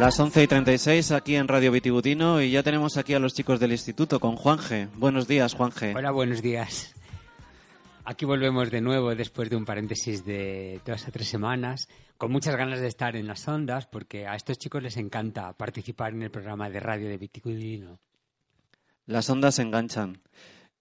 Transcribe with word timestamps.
Las 0.00 0.18
11 0.18 0.42
y 0.42 0.46
36 0.46 1.12
aquí 1.12 1.36
en 1.36 1.46
Radio 1.46 1.70
Vitibutino 1.72 2.40
y 2.40 2.50
ya 2.50 2.62
tenemos 2.62 2.96
aquí 2.96 3.12
a 3.12 3.18
los 3.18 3.34
chicos 3.34 3.60
del 3.60 3.72
instituto 3.72 4.18
con 4.18 4.34
Juanje. 4.34 4.88
Buenos 4.96 5.28
días, 5.28 5.52
Juanje. 5.54 5.92
Hola, 5.94 6.10
buenos 6.10 6.40
días. 6.40 6.94
Aquí 8.04 8.24
volvemos 8.24 8.70
de 8.70 8.80
nuevo 8.80 9.14
después 9.14 9.50
de 9.50 9.56
un 9.56 9.66
paréntesis 9.66 10.24
de 10.24 10.80
dos 10.86 11.06
a 11.06 11.10
tres 11.10 11.28
semanas, 11.28 11.86
con 12.16 12.32
muchas 12.32 12.56
ganas 12.56 12.80
de 12.80 12.86
estar 12.86 13.14
en 13.14 13.26
las 13.26 13.46
ondas, 13.46 13.86
porque 13.86 14.26
a 14.26 14.36
estos 14.36 14.58
chicos 14.58 14.82
les 14.82 14.96
encanta 14.96 15.52
participar 15.52 16.14
en 16.14 16.22
el 16.22 16.30
programa 16.30 16.70
de 16.70 16.80
radio 16.80 17.08
de 17.08 17.18
Viticudino. 17.18 18.00
Las 19.04 19.28
ondas 19.28 19.56
se 19.56 19.62
enganchan. 19.62 20.22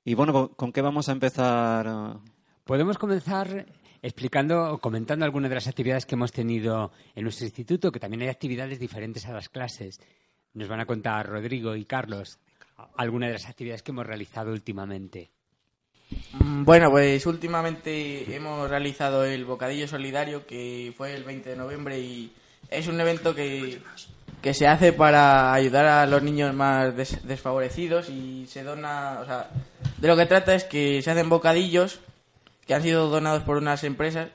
Y 0.05 0.13
bueno, 0.13 0.31
¿con- 0.31 0.47
¿con 0.55 0.71
qué 0.71 0.81
vamos 0.81 1.09
a 1.09 1.11
empezar? 1.11 2.19
Podemos 2.63 2.97
comenzar 2.97 3.65
explicando 4.01 4.71
o 4.73 4.77
comentando 4.79 5.25
algunas 5.25 5.49
de 5.49 5.55
las 5.55 5.67
actividades 5.67 6.05
que 6.05 6.15
hemos 6.15 6.31
tenido 6.31 6.91
en 7.15 7.23
nuestro 7.23 7.45
instituto, 7.45 7.91
que 7.91 7.99
también 7.99 8.21
hay 8.23 8.29
actividades 8.29 8.79
diferentes 8.79 9.25
a 9.25 9.33
las 9.33 9.49
clases. 9.49 9.99
Nos 10.53 10.67
van 10.67 10.79
a 10.79 10.85
contar 10.85 11.27
Rodrigo 11.27 11.75
y 11.75 11.85
Carlos 11.85 12.39
algunas 12.95 13.29
de 13.29 13.33
las 13.33 13.45
actividades 13.47 13.83
que 13.83 13.91
hemos 13.91 14.05
realizado 14.07 14.51
últimamente. 14.51 15.29
Mm, 16.39 16.63
Bueno, 16.63 16.89
pues 16.89 17.25
últimamente 17.25 18.33
hemos 18.35 18.69
realizado 18.69 19.25
el 19.25 19.45
Bocadillo 19.45 19.87
Solidario, 19.87 20.45
que 20.47 20.93
fue 20.97 21.13
el 21.13 21.23
20 21.23 21.49
de 21.51 21.55
noviembre, 21.55 21.99
y 21.99 22.31
es 22.69 22.87
un 22.87 22.99
evento 22.99 23.35
que, 23.35 23.79
que 24.41 24.53
se 24.53 24.65
hace 24.67 24.93
para 24.93 25.53
ayudar 25.53 25.85
a 25.85 26.05
los 26.07 26.23
niños 26.23 26.53
más 26.55 26.95
des- 26.95 27.25
desfavorecidos 27.27 28.09
y 28.09 28.45
se 28.47 28.63
dona, 28.63 29.19
o 29.21 29.25
sea, 29.25 29.49
de 29.97 30.07
lo 30.07 30.15
que 30.15 30.25
trata 30.25 30.55
es 30.55 30.63
que 30.63 31.01
se 31.01 31.11
hacen 31.11 31.29
bocadillos 31.29 31.99
que 32.69 32.75
han 32.75 32.83
sido 32.83 33.09
donados 33.09 33.41
por 33.41 33.57
unas 33.57 33.83
empresas 33.83 34.29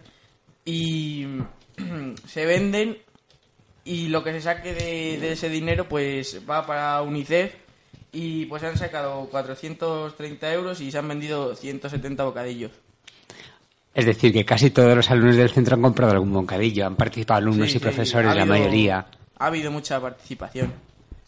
y 0.65 1.25
se 2.27 2.45
venden 2.47 2.99
y 3.85 4.09
lo 4.09 4.25
que 4.25 4.33
se 4.33 4.41
saque 4.41 4.75
de, 4.75 5.19
de 5.21 5.33
ese 5.35 5.49
dinero 5.49 5.89
pues 5.89 6.41
va 6.51 6.67
para 6.67 7.01
UNICEF 7.03 7.55
y 8.11 8.47
pues 8.47 8.65
han 8.65 8.77
sacado 8.77 9.27
430 9.31 10.53
euros 10.53 10.81
y 10.81 10.91
se 10.91 10.99
han 10.99 11.07
vendido 11.07 11.55
170 11.55 12.25
bocadillos. 12.25 12.73
Es 13.95 14.05
decir, 14.07 14.33
que 14.33 14.45
casi 14.45 14.71
todos 14.71 14.97
los 14.97 15.09
alumnos 15.13 15.37
del 15.37 15.51
centro 15.51 15.77
han 15.77 15.83
comprado 15.83 16.11
algún 16.15 16.33
bocadillo, 16.33 16.87
han 16.89 16.97
participado 16.97 17.39
alumnos 17.39 17.69
Sí, 17.71 17.77
y 17.77 17.79
sí, 17.79 17.85
profesores, 17.85 18.29
ha 18.33 18.35
la 18.35 18.43
habido- 18.43 18.59
mayoría. 18.59 19.07
Ha 19.39 19.47
habido 19.47 19.71
mucha 19.71 20.01
participación. 20.01 20.73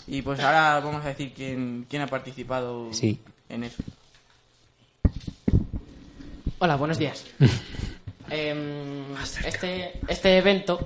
Y 0.09 0.22
pues 0.22 0.41
ahora 0.41 0.81
vamos 0.81 1.05
a 1.05 1.09
decir 1.11 1.33
quién, 1.37 1.87
quién 1.89 2.03
ha 2.03 2.09
participado 2.09 2.93
Sí. 2.93 3.21
en 3.49 3.62
eso. 3.62 3.81
Hola, 6.59 6.77
buenos 6.77 6.99
días. 6.99 7.25
Em, 8.28 9.05
este, 9.44 10.00
este 10.09 10.37
evento 10.39 10.84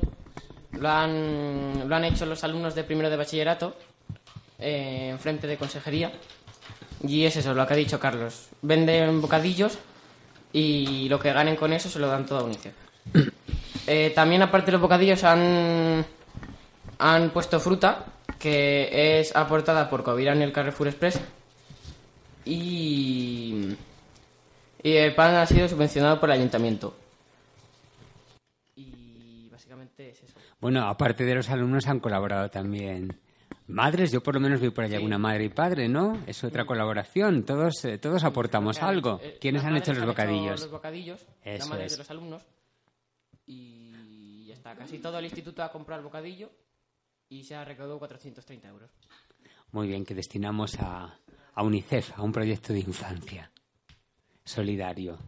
lo 0.72 0.90
han, 0.90 1.88
lo 1.88 1.96
han 1.96 2.04
hecho 2.04 2.26
los 2.26 2.44
alumnos 2.44 2.74
de 2.74 2.84
primero 2.84 3.08
de 3.08 3.16
bachillerato 3.16 3.74
eh, 4.58 5.08
en 5.10 5.18
frente 5.18 5.46
de 5.46 5.56
consejería. 5.56 6.12
Y 7.02 7.24
es 7.24 7.36
eso, 7.36 7.54
lo 7.54 7.66
que 7.66 7.72
ha 7.72 7.76
dicho 7.76 7.98
Carlos. 7.98 8.48
Venden 8.60 9.22
bocadillos 9.22 9.78
y 10.52 11.08
lo 11.08 11.18
que 11.18 11.32
ganen 11.32 11.56
con 11.56 11.72
eso 11.72 11.88
se 11.88 11.98
lo 11.98 12.08
dan 12.08 12.26
todo 12.26 12.40
a 12.40 12.44
UNICEF. 12.44 12.74
Eh, 13.86 14.12
también, 14.14 14.42
aparte 14.42 14.66
de 14.66 14.72
los 14.72 14.80
bocadillos, 14.82 15.24
han, 15.24 16.04
han 16.98 17.30
puesto 17.30 17.58
fruta 17.58 18.04
que 18.38 19.18
es 19.18 19.34
aportada 19.34 19.90
por 19.90 20.04
Covirán 20.04 20.40
y 20.40 20.44
el 20.44 20.52
Carrefour 20.52 20.88
Express. 20.88 21.18
Y, 22.44 23.74
y 24.82 24.92
el 24.96 25.14
pan 25.14 25.34
ha 25.36 25.46
sido 25.46 25.68
subvencionado 25.68 26.18
por 26.20 26.30
el 26.30 26.36
ayuntamiento. 26.38 26.96
Y 28.76 29.48
básicamente 29.50 30.10
es 30.10 30.22
eso. 30.22 30.38
Bueno, 30.60 30.86
aparte 30.88 31.24
de 31.24 31.34
los 31.34 31.48
alumnos 31.50 31.86
han 31.86 32.00
colaborado 32.00 32.48
también 32.50 33.18
madres. 33.66 34.12
Yo 34.12 34.22
por 34.22 34.34
lo 34.34 34.40
menos 34.40 34.60
vi 34.60 34.70
por 34.70 34.84
allí 34.84 34.94
alguna 34.94 35.18
madre 35.18 35.44
y 35.44 35.48
padre, 35.48 35.88
¿no? 35.88 36.18
Es 36.26 36.42
otra 36.44 36.64
colaboración. 36.64 37.44
Todos, 37.44 37.84
eh, 37.84 37.98
todos 37.98 38.24
aportamos 38.24 38.82
algo. 38.82 39.20
Eh, 39.22 39.38
¿Quiénes 39.40 39.64
han 39.64 39.76
hecho 39.76 39.92
los 39.92 40.06
bocadillos? 40.06 40.60
los 40.62 40.70
bocadillos, 40.70 41.20
Eso 41.42 41.58
las 41.58 41.68
madres 41.68 41.86
es. 41.86 41.92
de 41.92 41.98
los 41.98 42.10
alumnos. 42.10 42.46
Y 43.46 44.46
ya 44.46 44.54
está. 44.54 44.74
Casi 44.76 44.98
todo 44.98 45.18
el 45.18 45.24
instituto 45.24 45.62
ha 45.62 45.70
comprado 45.72 46.00
el 46.00 46.04
bocadillo 46.04 46.50
y 47.28 47.44
se 47.44 47.54
ha 47.54 47.64
recaudado 47.64 47.98
430 47.98 48.68
euros. 48.68 48.90
Muy 49.72 49.86
bien, 49.88 50.04
que 50.04 50.14
destinamos 50.14 50.78
a, 50.80 51.16
a 51.54 51.62
UNICEF, 51.62 52.18
a 52.18 52.22
un 52.22 52.32
proyecto 52.32 52.72
de 52.72 52.80
infancia 52.80 53.50
solidario. 54.50 55.18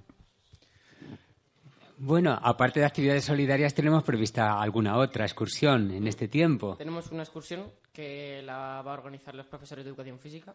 Bueno, 1.98 2.38
aparte 2.42 2.80
de 2.80 2.86
actividades 2.86 3.24
solidarias, 3.24 3.74
tenemos 3.74 4.02
prevista 4.02 4.60
alguna 4.60 4.96
otra 4.96 5.24
excursión 5.24 5.92
en 5.92 6.08
este 6.08 6.26
tiempo. 6.26 6.74
Tenemos 6.76 7.12
una 7.12 7.22
excursión 7.22 7.70
que 7.92 8.42
la 8.42 8.82
va 8.82 8.90
a 8.90 8.94
organizar 8.94 9.34
los 9.34 9.46
profesores 9.46 9.84
de 9.84 9.90
educación 9.90 10.18
física 10.18 10.54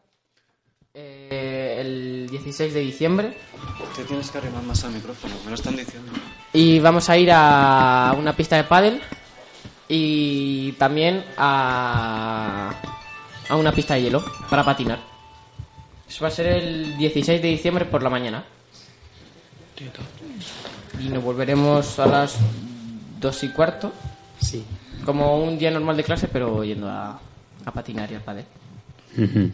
eh, 1.00 1.78
el 1.79 2.28
16 2.29 2.73
de 2.73 2.79
diciembre. 2.79 3.38
Te 3.95 4.03
tienes 4.03 4.31
que 4.31 4.39
arrimar 4.39 4.63
más 4.63 4.84
al 4.84 4.94
micrófono, 4.94 5.35
me 5.44 5.51
lo 5.51 5.55
están 5.55 5.75
diciendo. 5.75 6.11
Y 6.53 6.79
vamos 6.79 7.07
a 7.09 7.17
ir 7.17 7.29
a 7.31 8.16
una 8.17 8.35
pista 8.35 8.55
de 8.57 8.63
pádel 8.63 8.99
y 9.88 10.72
también 10.73 11.23
a, 11.38 12.73
a 13.47 13.55
una 13.55 13.72
pista 13.72 13.94
de 13.94 14.01
hielo 14.01 14.25
para 14.49 14.63
patinar. 14.63 14.99
Eso 16.09 16.23
va 16.23 16.29
a 16.29 16.31
ser 16.31 16.47
el 16.47 16.97
16 16.97 17.41
de 17.44 17.47
diciembre 17.47 17.85
por 17.85 18.01
la 18.01 18.09
mañana. 18.09 18.44
Y 21.00 21.10
nos 21.10 21.24
volveremos 21.24 22.00
a 22.00 22.08
las 22.08 22.38
dos 23.20 23.44
y 23.44 23.50
cuarto. 23.50 23.92
Sí. 24.40 24.64
Como 25.06 25.44
un 25.44 25.58
día 25.58 25.72
normal 25.72 25.98
de 25.98 26.04
clase, 26.04 26.28
pero 26.28 26.64
yendo 26.64 26.90
a, 26.90 27.20
a 27.66 27.72
patinar 27.72 28.12
y 28.12 28.16
al. 28.16 28.46
Ujú. 29.18 29.52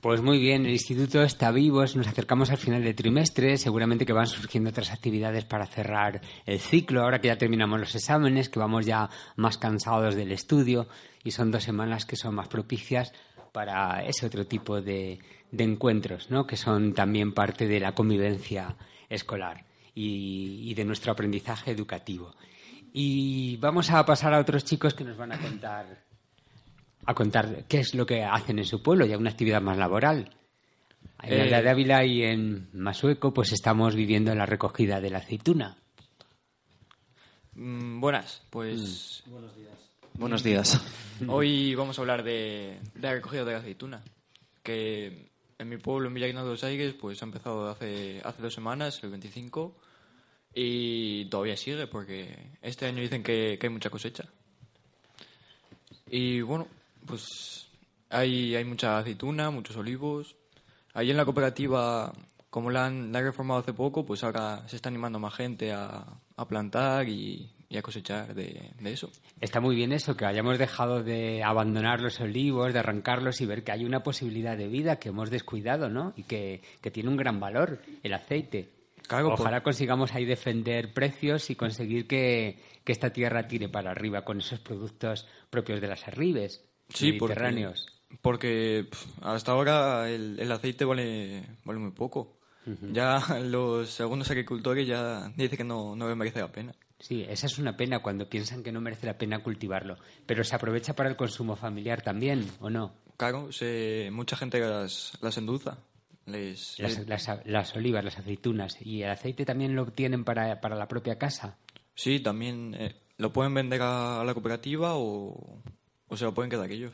Pues 0.00 0.22
muy 0.22 0.38
bien, 0.38 0.64
el 0.64 0.72
instituto 0.72 1.22
está 1.22 1.50
vivo, 1.50 1.80
nos 1.80 2.06
acercamos 2.06 2.50
al 2.50 2.56
final 2.56 2.82
del 2.82 2.94
trimestre, 2.94 3.58
seguramente 3.58 4.06
que 4.06 4.14
van 4.14 4.26
surgiendo 4.26 4.70
otras 4.70 4.92
actividades 4.92 5.44
para 5.44 5.66
cerrar 5.66 6.22
el 6.46 6.58
ciclo, 6.58 7.02
ahora 7.02 7.20
que 7.20 7.28
ya 7.28 7.36
terminamos 7.36 7.78
los 7.78 7.94
exámenes, 7.94 8.48
que 8.48 8.58
vamos 8.58 8.86
ya 8.86 9.10
más 9.36 9.58
cansados 9.58 10.14
del 10.14 10.32
estudio 10.32 10.88
y 11.22 11.32
son 11.32 11.50
dos 11.50 11.64
semanas 11.64 12.06
que 12.06 12.16
son 12.16 12.34
más 12.34 12.48
propicias 12.48 13.12
para 13.52 14.02
ese 14.06 14.24
otro 14.24 14.46
tipo 14.46 14.80
de, 14.80 15.18
de 15.50 15.64
encuentros, 15.64 16.30
¿no? 16.30 16.46
que 16.46 16.56
son 16.56 16.92
también 16.94 17.32
parte 17.32 17.66
de 17.66 17.80
la 17.80 17.92
convivencia 17.94 18.76
escolar 19.08 19.64
y, 19.94 20.70
y 20.70 20.74
de 20.74 20.84
nuestro 20.84 21.12
aprendizaje 21.12 21.70
educativo. 21.70 22.34
Y 22.92 23.56
vamos 23.58 23.90
a 23.90 24.04
pasar 24.04 24.34
a 24.34 24.40
otros 24.40 24.64
chicos 24.64 24.94
que 24.94 25.04
nos 25.04 25.16
van 25.16 25.32
a 25.32 25.38
contar 25.38 26.04
a 27.06 27.14
contar 27.14 27.64
qué 27.66 27.80
es 27.80 27.94
lo 27.94 28.04
que 28.04 28.22
hacen 28.24 28.58
en 28.58 28.66
su 28.66 28.82
pueblo, 28.82 29.06
ya 29.06 29.16
una 29.16 29.30
actividad 29.30 29.62
más 29.62 29.78
laboral. 29.78 30.36
En 31.22 31.32
Eh, 31.32 31.42
Alda 31.42 31.62
de 31.62 31.70
Ávila 31.70 32.04
y 32.04 32.22
en 32.22 32.68
Masueco, 32.74 33.32
pues 33.32 33.52
estamos 33.52 33.94
viviendo 33.96 34.34
la 34.34 34.44
recogida 34.46 35.00
de 35.00 35.10
la 35.10 35.18
aceituna. 35.18 35.76
Mm, 37.54 38.00
buenas, 38.00 38.42
pues 38.50 39.22
Buenos 40.14 40.42
días. 40.44 40.80
hoy 41.26 41.74
vamos 41.74 41.98
a 41.98 42.02
hablar 42.02 42.22
de, 42.22 42.78
de 42.94 43.00
la 43.00 43.14
recogida 43.14 43.44
de 43.44 43.52
la 43.52 43.58
aceituna, 43.58 44.02
que 44.62 45.29
en 45.60 45.68
mi 45.68 45.76
pueblo, 45.76 46.08
en 46.08 46.14
Villaguina 46.14 46.42
de 46.42 46.48
los 46.48 46.64
Aires, 46.64 46.94
pues 46.98 47.20
ha 47.22 47.26
empezado 47.26 47.68
hace, 47.68 48.20
hace 48.24 48.42
dos 48.42 48.54
semanas, 48.54 48.98
el 49.02 49.10
25, 49.10 49.76
y 50.54 51.26
todavía 51.26 51.56
sigue 51.56 51.86
porque 51.86 52.56
este 52.62 52.86
año 52.86 53.02
dicen 53.02 53.22
que, 53.22 53.58
que 53.60 53.66
hay 53.66 53.72
mucha 53.72 53.90
cosecha. 53.90 54.24
Y 56.06 56.40
bueno, 56.40 56.66
pues 57.06 57.68
hay, 58.08 58.56
hay 58.56 58.64
mucha 58.64 58.98
aceituna, 58.98 59.50
muchos 59.50 59.76
olivos. 59.76 60.34
Ahí 60.94 61.10
en 61.10 61.18
la 61.18 61.26
cooperativa, 61.26 62.12
como 62.48 62.70
la 62.70 62.86
han, 62.86 63.12
la 63.12 63.18
han 63.18 63.24
reformado 63.26 63.60
hace 63.60 63.74
poco, 63.74 64.06
pues 64.06 64.24
ahora 64.24 64.66
se 64.66 64.76
está 64.76 64.88
animando 64.88 65.18
más 65.18 65.34
gente 65.34 65.72
a, 65.72 66.06
a 66.36 66.48
plantar 66.48 67.06
y, 67.06 67.50
y 67.70 67.78
a 67.78 67.82
cosechar 67.82 68.34
de, 68.34 68.72
de 68.78 68.92
eso. 68.92 69.10
Está 69.40 69.60
muy 69.60 69.76
bien 69.76 69.92
eso, 69.92 70.16
que 70.16 70.26
hayamos 70.26 70.58
dejado 70.58 71.02
de 71.04 71.42
abandonar 71.44 72.00
los 72.02 72.18
olivos, 72.20 72.72
de 72.72 72.80
arrancarlos 72.80 73.40
y 73.40 73.46
ver 73.46 73.62
que 73.62 73.70
hay 73.72 73.84
una 73.84 74.02
posibilidad 74.02 74.56
de 74.56 74.66
vida 74.68 74.96
que 74.98 75.10
hemos 75.10 75.30
descuidado, 75.30 75.88
¿no? 75.88 76.12
Y 76.16 76.24
que, 76.24 76.60
que 76.82 76.90
tiene 76.90 77.08
un 77.08 77.16
gran 77.16 77.38
valor, 77.38 77.80
el 78.02 78.12
aceite. 78.12 78.70
Claro, 79.06 79.28
Ojalá 79.34 79.62
consigamos 79.62 80.12
ahí 80.14 80.24
defender 80.24 80.92
precios 80.92 81.48
y 81.50 81.54
conseguir 81.54 82.06
que, 82.08 82.58
que 82.84 82.92
esta 82.92 83.10
tierra 83.12 83.46
tire 83.46 83.68
para 83.68 83.92
arriba 83.92 84.24
con 84.24 84.38
esos 84.40 84.58
productos 84.60 85.26
propios 85.48 85.80
de 85.80 85.86
las 85.88 86.06
arribes 86.06 86.64
Sí, 86.88 87.12
porque, 87.12 87.34
mediterráneos. 87.34 87.86
porque 88.20 88.86
pf, 88.90 89.06
hasta 89.22 89.52
ahora 89.52 90.10
el, 90.10 90.38
el 90.40 90.50
aceite 90.52 90.84
vale, 90.84 91.44
vale 91.64 91.78
muy 91.78 91.92
poco. 91.92 92.36
Ya 92.92 93.20
los 93.44 93.90
segundos 93.90 94.28
agricultores 94.30 94.86
ya 94.88 95.28
dicen 95.36 95.56
que 95.58 95.64
no, 95.64 95.94
no 95.96 96.08
les 96.08 96.16
merece 96.16 96.40
la 96.40 96.50
pena. 96.52 96.72
Sí, 97.00 97.24
esa 97.28 97.46
es 97.46 97.58
una 97.58 97.76
pena 97.76 98.00
cuando 98.00 98.28
piensan 98.28 98.62
que 98.62 98.70
no 98.72 98.80
merece 98.80 99.06
la 99.06 99.18
pena 99.18 99.42
cultivarlo. 99.42 99.96
Pero 100.26 100.44
se 100.44 100.54
aprovecha 100.54 100.94
para 100.94 101.08
el 101.08 101.16
consumo 101.16 101.56
familiar 101.56 102.02
también, 102.02 102.46
¿o 102.60 102.70
no? 102.70 102.92
Claro, 103.16 103.50
se, 103.52 104.10
mucha 104.12 104.36
gente 104.36 104.60
las, 104.60 105.18
las 105.20 105.36
endulza. 105.38 105.78
Les, 106.26 106.78
Las, 106.78 106.98
les- 106.98 107.08
las- 107.08 107.46
las 107.46 107.74
olivas, 107.76 108.04
las 108.04 108.18
aceitunas. 108.18 108.76
¿Y 108.80 109.02
el 109.02 109.10
aceite 109.10 109.44
también 109.44 109.74
lo 109.74 109.82
obtienen 109.82 110.24
para, 110.24 110.60
para 110.60 110.76
la 110.76 110.86
propia 110.88 111.18
casa? 111.18 111.56
sí, 111.94 112.20
también 112.20 112.74
eh, 112.78 112.94
lo 113.18 113.30
pueden 113.32 113.52
vender 113.52 113.82
a, 113.82 114.20
a 114.20 114.24
la 114.24 114.32
cooperativa 114.32 114.94
o, 114.96 115.62
o 116.08 116.16
se 116.16 116.24
lo 116.24 116.32
pueden 116.32 116.50
quedar 116.50 116.70
ellos. 116.70 116.92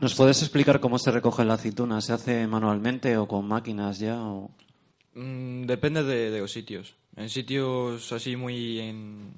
¿Nos 0.00 0.14
puedes 0.14 0.40
explicar 0.42 0.80
cómo 0.80 0.98
se 0.98 1.10
recoge 1.10 1.44
la 1.44 1.54
aceituna? 1.54 2.00
¿Se 2.00 2.12
hace 2.14 2.46
manualmente 2.46 3.16
o 3.18 3.26
con 3.28 3.46
máquinas 3.46 3.98
ya? 3.98 4.22
O... 4.22 4.50
Mm, 5.14 5.66
depende 5.66 6.02
de, 6.04 6.30
de 6.30 6.40
los 6.40 6.52
sitios. 6.52 6.94
En 7.16 7.28
sitios 7.28 8.12
así 8.12 8.36
muy 8.36 8.80
en, 8.80 9.32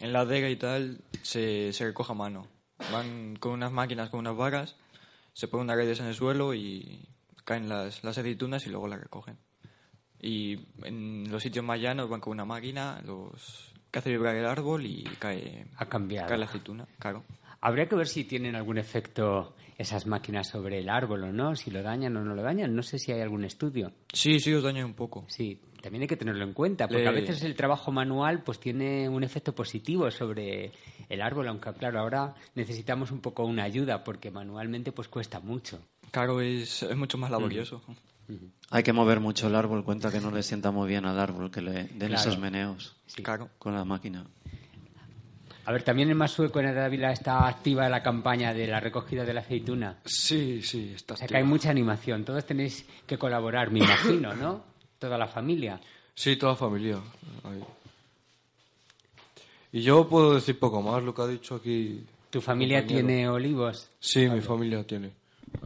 en 0.00 0.12
ladera 0.12 0.50
y 0.50 0.56
tal, 0.56 1.00
se, 1.22 1.72
se 1.72 1.84
recoge 1.86 2.12
a 2.12 2.16
mano. 2.16 2.46
Van 2.92 3.36
con 3.36 3.52
unas 3.52 3.72
máquinas, 3.72 4.10
con 4.10 4.20
unas 4.20 4.36
varas, 4.36 4.76
se 5.32 5.48
ponen 5.48 5.64
unas 5.64 5.76
redes 5.76 6.00
en 6.00 6.06
el 6.06 6.14
suelo 6.14 6.54
y 6.54 7.08
caen 7.44 7.68
las, 7.68 8.04
las 8.04 8.18
aceitunas 8.18 8.66
y 8.66 8.70
luego 8.70 8.88
las 8.88 9.00
recogen. 9.00 9.38
Y 10.20 10.58
en 10.84 11.30
los 11.30 11.42
sitios 11.42 11.64
más 11.64 11.80
llanos 11.80 12.08
van 12.08 12.20
con 12.20 12.32
una 12.32 12.44
máquina, 12.44 13.00
los 13.04 13.72
que 13.90 13.98
hace 13.98 14.10
vibrar 14.10 14.34
el 14.34 14.46
árbol 14.46 14.86
y 14.86 15.04
cae, 15.18 15.66
cae 16.26 16.38
la 16.38 16.46
aceituna, 16.46 16.86
claro. 16.98 17.24
Habría 17.66 17.88
que 17.88 17.96
ver 17.96 18.06
si 18.06 18.24
tienen 18.24 18.54
algún 18.56 18.76
efecto 18.76 19.54
esas 19.78 20.06
máquinas 20.06 20.48
sobre 20.48 20.78
el 20.80 20.88
árbol 20.90 21.24
o 21.24 21.32
no, 21.32 21.56
si 21.56 21.70
lo 21.70 21.82
dañan 21.82 22.14
o 22.16 22.22
no 22.22 22.34
lo 22.34 22.42
dañan. 22.42 22.76
No 22.76 22.82
sé 22.82 22.98
si 22.98 23.10
hay 23.10 23.22
algún 23.22 23.42
estudio. 23.44 23.90
Sí, 24.12 24.38
sí, 24.38 24.52
os 24.52 24.62
daña 24.62 24.84
un 24.84 24.92
poco. 24.92 25.24
Sí, 25.28 25.58
también 25.82 26.02
hay 26.02 26.08
que 26.08 26.16
tenerlo 26.18 26.44
en 26.44 26.52
cuenta, 26.52 26.86
porque 26.86 27.02
Le- 27.04 27.08
a 27.08 27.12
veces 27.12 27.42
el 27.42 27.54
trabajo 27.54 27.90
manual 27.90 28.42
pues 28.42 28.60
tiene 28.60 29.08
un 29.08 29.24
efecto 29.24 29.54
positivo 29.54 30.10
sobre 30.10 30.72
el 31.08 31.22
árbol, 31.22 31.48
aunque 31.48 31.72
claro, 31.72 32.00
ahora 32.00 32.34
necesitamos 32.54 33.10
un 33.10 33.20
poco 33.20 33.44
una 33.44 33.64
ayuda, 33.64 34.04
porque 34.04 34.30
manualmente 34.30 34.92
pues 34.92 35.08
cuesta 35.08 35.40
mucho. 35.40 35.80
Claro, 36.10 36.42
es, 36.42 36.82
es 36.82 36.96
mucho 36.96 37.16
más 37.16 37.30
laborioso. 37.30 37.82
Hay 38.70 38.82
que 38.82 38.92
mover 38.92 39.20
mucho 39.20 39.48
el 39.48 39.54
árbol, 39.54 39.84
cuenta 39.84 40.10
que 40.12 40.20
no 40.20 40.30
le 40.30 40.42
sienta 40.42 40.70
muy 40.70 40.88
bien 40.88 41.04
al 41.06 41.18
árbol 41.18 41.50
que 41.50 41.60
le 41.62 41.72
den 41.72 41.96
Claro. 41.98 42.14
esos 42.14 42.38
meneos 42.38 42.96
Sí. 43.06 43.22
Claro. 43.22 43.48
con 43.58 43.74
la 43.74 43.84
máquina. 43.84 44.26
A 45.66 45.72
ver, 45.72 45.82
también 45.82 46.10
en 46.10 46.16
Masueco, 46.16 46.60
en 46.60 46.76
Ávila, 46.76 47.12
está 47.12 47.46
activa 47.48 47.88
la 47.88 48.02
campaña 48.02 48.52
de 48.52 48.66
la 48.66 48.80
recogida 48.80 49.24
de 49.24 49.32
la 49.32 49.40
aceituna. 49.40 49.98
Sí, 50.04 50.60
sí, 50.62 50.92
está 50.94 51.14
O 51.14 51.16
sea 51.16 51.26
que 51.26 51.34
activa. 51.34 51.38
hay 51.38 51.44
mucha 51.50 51.70
animación. 51.70 52.24
Todos 52.24 52.44
tenéis 52.44 52.84
que 53.06 53.16
colaborar, 53.16 53.70
me 53.70 53.78
imagino, 53.80 54.34
¿no? 54.34 54.62
Toda 54.98 55.16
la 55.16 55.26
familia. 55.26 55.80
Sí, 56.14 56.36
toda 56.36 56.52
la 56.52 56.58
familia. 56.58 56.98
ahí. 57.44 57.62
Y 59.72 59.82
yo 59.82 60.08
puedo 60.08 60.34
decir 60.34 60.58
poco 60.58 60.82
más, 60.82 61.02
lo 61.02 61.14
que 61.14 61.22
ha 61.22 61.26
dicho 61.26 61.54
aquí. 61.56 62.04
¿Tu 62.30 62.40
familia 62.40 62.80
compañero. 62.80 63.06
tiene 63.08 63.28
olivos? 63.28 63.88
Sí, 64.00 64.28
mi 64.28 64.40
familia 64.40 64.84
tiene. 64.86 65.10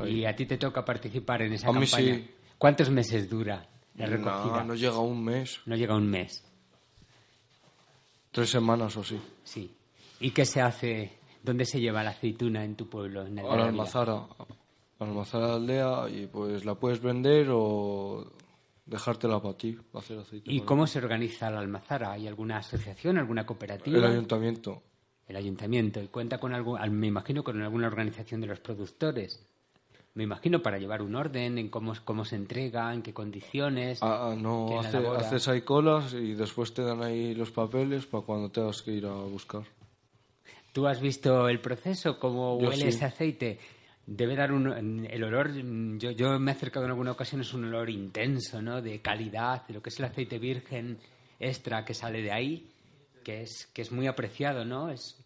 Y 0.07 0.25
a 0.25 0.35
ti 0.37 0.47
te 0.47 0.59
toca 0.59 0.85
participar 0.85 1.43
en 1.43 1.55
esa 1.55 1.69
A 1.69 1.73
mí 1.73 1.87
campaña. 1.87 2.15
sí. 2.17 2.31
¿Cuántos 2.57 2.91
meses 2.91 3.29
dura 3.29 3.67
la 3.97 4.07
recogida? 4.07 4.59
No, 4.59 4.65
no 4.65 4.75
llega 4.75 4.95
a 4.97 5.01
un 5.01 5.25
mes, 5.25 5.61
No 5.67 5.77
llega 5.77 5.95
a 5.95 5.97
un 5.97 6.09
mes. 6.09 6.45
tres 8.33 8.51
semanas 8.51 8.97
o 8.97 9.03
sí. 9.05 9.19
Sí. 9.45 9.71
¿Y 10.21 10.31
qué 10.31 10.45
se 10.45 10.61
hace? 10.61 11.13
¿Dónde 11.43 11.65
se 11.65 11.81
lleva 11.81 12.03
la 12.03 12.11
aceituna 12.11 12.65
en 12.65 12.75
tu 12.77 12.89
pueblo? 12.89 13.25
En 13.27 13.39
A 13.39 13.57
la 13.57 13.65
almazara, 13.67 14.15
a 14.15 14.47
la 15.01 15.07
almazara 15.07 15.47
de 15.47 15.53
aldea 15.55 16.09
y 16.11 16.27
pues 16.27 16.65
la 16.65 16.75
puedes 16.75 17.01
vender 17.01 17.49
o 17.51 18.27
dejártela 18.87 19.41
para 19.41 19.57
ti, 19.57 19.79
para 19.93 20.05
hacer 20.05 20.19
aceite. 20.19 20.53
¿Y 20.53 20.61
cómo 20.63 20.87
se 20.87 20.99
organiza 20.99 21.51
la 21.51 21.61
almazara? 21.61 22.13
¿Hay 22.13 22.27
alguna 22.27 22.59
asociación, 22.59 23.19
alguna 23.19 23.47
cooperativa? 23.47 23.99
El 23.99 24.05
ayuntamiento. 24.05 24.83
El 25.29 25.37
ayuntamiento. 25.37 26.03
¿Y 26.03 26.09
cuenta 26.09 26.39
con 26.39 26.53
algún, 26.55 26.79
al- 26.79 26.91
me 26.91 27.07
imagino, 27.07 27.45
con 27.45 27.61
alguna 27.63 27.87
organización 27.87 28.41
de 28.41 28.47
los 28.49 28.61
productores? 28.61 29.45
Me 30.15 30.25
imagino 30.25 30.63
para 30.63 30.79
llevar 30.79 31.03
un 31.03 31.15
orden 31.15 31.59
en 31.59 31.69
cómo, 31.69 31.93
cómo 32.05 32.25
se 32.25 32.35
entrega, 32.35 32.93
en 32.93 33.03
qué 33.03 33.13
condiciones. 33.15 34.03
Ah, 34.03 34.31
ah, 34.33 34.37
no, 34.37 34.81
hace- 34.81 34.97
haces 35.17 35.47
ahí 35.49 35.61
colas 35.61 36.13
y 36.15 36.35
después 36.35 36.75
te 36.75 36.83
dan 36.83 37.03
ahí 37.03 37.35
los 37.35 37.53
papeles 37.53 38.07
para 38.07 38.25
cuando 38.25 38.51
tengas 38.51 38.83
que 38.83 38.91
ir 38.93 39.07
a 39.07 39.13
buscar. 39.15 39.63
¿Tú 40.73 40.87
has 40.87 41.01
visto 41.01 41.49
el 41.49 41.61
proceso? 41.61 42.19
¿Cómo 42.19 42.57
huele 42.57 42.77
sí. 42.83 42.89
ese 42.89 43.05
aceite? 43.05 43.59
Debe 44.07 44.37
dar 44.37 44.53
un... 44.53 45.07
El 45.07 45.25
olor, 45.25 45.51
mm, 45.51 45.99
yo, 45.99 46.11
yo 46.13 46.39
me 46.39 46.53
he 46.53 46.55
acercado 46.55 46.85
en 46.87 46.91
alguna 46.93 47.13
ocasión, 47.13 47.41
es 47.41 47.53
un 47.53 47.65
olor 47.65 47.91
intenso, 47.91 48.63
¿no? 48.63 48.81
De 48.81 49.01
calidad, 49.01 49.67
de 49.67 49.75
lo 49.75 49.83
que 49.83 49.91
es 49.91 49.99
el 49.99 50.07
aceite 50.07 50.39
virgen 50.39 50.99
extra 51.41 51.85
que 51.85 51.95
sale 51.95 52.23
de 52.23 52.33
ahí, 52.33 52.71
que 53.25 53.43
es, 53.43 53.67
que 53.73 53.83
es 53.83 53.93
muy 53.93 54.07
apreciado, 54.07 54.65
¿no? 54.65 54.91
Es, 54.91 55.17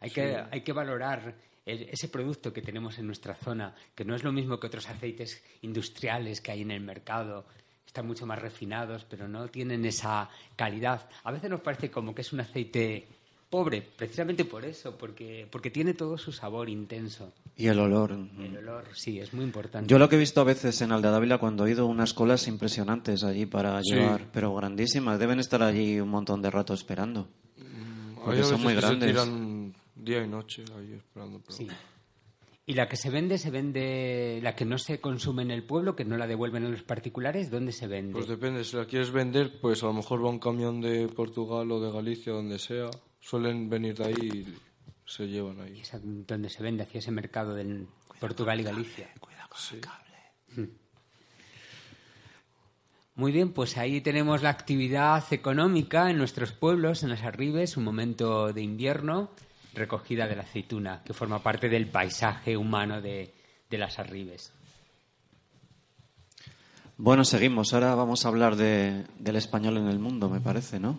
hay, 0.00 0.10
que, 0.10 0.36
hay 0.50 0.60
que 0.62 0.72
valorar 0.72 1.34
el- 1.66 1.82
ese 1.90 2.08
producto 2.08 2.52
que 2.52 2.62
tenemos 2.62 2.98
en 2.98 3.06
nuestra 3.06 3.34
zona, 3.34 3.74
que 3.94 4.04
no 4.04 4.14
es 4.14 4.24
lo 4.24 4.32
mismo 4.32 4.58
que 4.58 4.66
otros 4.68 4.88
aceites 4.88 5.42
industriales 5.62 6.40
que 6.40 6.52
hay 6.52 6.62
en 6.62 6.70
el 6.70 6.80
mercado. 6.80 7.44
Están 7.86 8.06
mucho 8.06 8.24
más 8.24 8.38
refinados, 8.38 9.04
pero 9.04 9.26
no 9.28 9.48
tienen 9.48 9.84
esa 9.84 10.28
calidad. 10.56 11.08
A 11.24 11.32
veces 11.32 11.50
nos 11.50 11.60
parece 11.60 11.90
como 11.90 12.14
que 12.14 12.20
es 12.22 12.32
un 12.32 12.40
aceite 12.40 13.06
pobre, 13.50 13.82
precisamente 13.96 14.44
por 14.44 14.64
eso, 14.64 14.96
porque, 14.96 15.46
porque 15.50 15.70
tiene 15.70 15.92
todo 15.94 16.16
su 16.16 16.30
sabor 16.32 16.68
intenso. 16.68 17.32
Y 17.56 17.66
el 17.66 17.78
olor. 17.80 18.12
El 18.38 18.56
olor, 18.56 18.84
sí, 18.94 19.18
es 19.18 19.34
muy 19.34 19.44
importante. 19.44 19.90
Yo 19.90 19.98
lo 19.98 20.08
que 20.08 20.16
he 20.16 20.18
visto 20.18 20.40
a 20.40 20.44
veces 20.44 20.80
en 20.82 20.92
Alde 20.92 21.10
Dávila 21.10 21.38
cuando 21.38 21.66
he 21.66 21.72
ido 21.72 21.86
unas 21.86 22.14
colas 22.14 22.46
impresionantes 22.48 23.24
allí 23.24 23.46
para 23.46 23.82
Sí. 23.82 23.94
llevar, 23.94 24.28
pero 24.32 24.54
grandísimas. 24.54 25.18
Deben 25.18 25.40
estar 25.40 25.62
allí 25.62 25.98
un 26.00 26.08
montón 26.08 26.40
de 26.40 26.50
rato 26.50 26.72
esperando. 26.74 27.28
Porque 28.24 28.36
Hay 28.38 28.42
a 28.42 28.44
son 28.48 28.62
muy 28.62 28.74
grandes. 28.74 29.08
Se 29.08 29.14
tiran 29.14 29.74
día 29.96 30.22
y 30.24 30.28
noche 30.28 30.64
ahí 30.78 30.92
esperando. 30.94 31.40
pero- 31.40 31.52
Sí. 31.56 31.66
Y 32.66 32.74
la 32.74 32.88
que 32.88 32.96
se 32.96 33.10
vende, 33.10 33.36
se 33.36 33.50
vende, 33.50 34.38
la 34.44 34.54
que 34.54 34.64
no 34.64 34.78
se 34.78 35.00
consume 35.00 35.42
en 35.42 35.50
el 35.50 35.64
pueblo, 35.64 35.96
que 35.96 36.04
no 36.04 36.16
la 36.16 36.28
devuelven 36.28 36.64
a 36.66 36.68
los 36.68 36.82
particulares, 36.84 37.50
¿dónde 37.50 37.72
se 37.72 37.88
vende? 37.88 38.12
Pues 38.12 38.28
depende, 38.28 38.62
si 38.62 38.76
la 38.76 38.84
quieres 38.84 39.10
vender, 39.10 39.58
pues 39.60 39.82
a 39.82 39.86
lo 39.86 39.94
mejor 39.94 40.24
va 40.24 40.28
un 40.28 40.38
camión 40.38 40.80
de 40.80 41.08
Portugal 41.08 41.68
o 41.72 41.80
de 41.80 41.90
Galicia, 41.90 42.32
donde 42.32 42.60
sea. 42.60 42.88
Suelen 43.20 43.68
venir 43.68 43.96
de 43.96 44.04
ahí 44.06 44.14
y 44.14 44.58
se 45.04 45.28
llevan 45.28 45.60
ahí. 45.60 45.82
Donde 46.02 46.48
se 46.48 46.62
vende 46.62 46.82
hacia 46.82 46.98
ese 46.98 47.10
mercado 47.10 47.54
de 47.54 47.86
Portugal 48.18 48.60
y 48.60 48.64
Galicia. 48.64 49.08
Muy 53.14 53.32
bien, 53.32 53.52
pues 53.52 53.76
ahí 53.76 54.00
tenemos 54.00 54.42
la 54.42 54.50
actividad 54.50 55.22
económica 55.32 56.10
en 56.10 56.16
nuestros 56.16 56.52
pueblos, 56.52 57.02
en 57.02 57.10
las 57.10 57.22
Arribes, 57.22 57.76
un 57.76 57.84
momento 57.84 58.52
de 58.52 58.62
invierno, 58.62 59.30
recogida 59.74 60.26
de 60.26 60.36
la 60.36 60.42
aceituna, 60.42 61.02
que 61.04 61.12
forma 61.12 61.42
parte 61.42 61.68
del 61.68 61.86
paisaje 61.86 62.56
humano 62.56 63.02
de, 63.02 63.30
de 63.68 63.78
las 63.78 63.98
Arribes. 63.98 64.52
Bueno, 66.96 67.24
seguimos. 67.24 67.74
Ahora 67.74 67.94
vamos 67.94 68.24
a 68.24 68.28
hablar 68.28 68.56
de, 68.56 69.04
del 69.18 69.36
español 69.36 69.76
en 69.78 69.88
el 69.88 69.98
mundo, 69.98 70.28
me 70.28 70.40
parece, 70.40 70.78
¿no? 70.78 70.98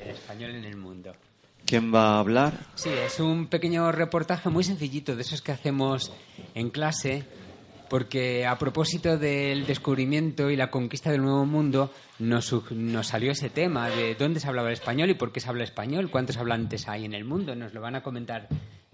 El 0.00 0.10
español 0.10 0.54
en 0.54 0.64
el 0.64 0.76
mundo. 0.76 1.14
¿Quién 1.66 1.94
va 1.94 2.16
a 2.16 2.18
hablar? 2.18 2.66
Sí, 2.74 2.90
es 2.90 3.20
un 3.20 3.46
pequeño 3.46 3.90
reportaje 3.90 4.50
muy 4.50 4.64
sencillito 4.64 5.16
de 5.16 5.22
esos 5.22 5.40
que 5.40 5.52
hacemos 5.52 6.12
en 6.54 6.68
clase, 6.68 7.24
porque 7.88 8.46
a 8.46 8.58
propósito 8.58 9.16
del 9.16 9.66
descubrimiento 9.66 10.50
y 10.50 10.56
la 10.56 10.70
conquista 10.70 11.10
del 11.10 11.22
Nuevo 11.22 11.46
Mundo 11.46 11.90
nos, 12.18 12.52
nos 12.72 13.06
salió 13.06 13.32
ese 13.32 13.48
tema 13.48 13.88
de 13.88 14.14
dónde 14.14 14.40
se 14.40 14.48
hablaba 14.48 14.68
el 14.68 14.74
español 14.74 15.08
y 15.08 15.14
por 15.14 15.32
qué 15.32 15.40
se 15.40 15.48
habla 15.48 15.64
español, 15.64 16.10
cuántos 16.10 16.36
hablantes 16.36 16.86
hay 16.86 17.06
en 17.06 17.14
el 17.14 17.24
mundo. 17.24 17.54
Nos 17.54 17.72
lo 17.72 17.80
van 17.80 17.96
a 17.96 18.02
comentar 18.02 18.46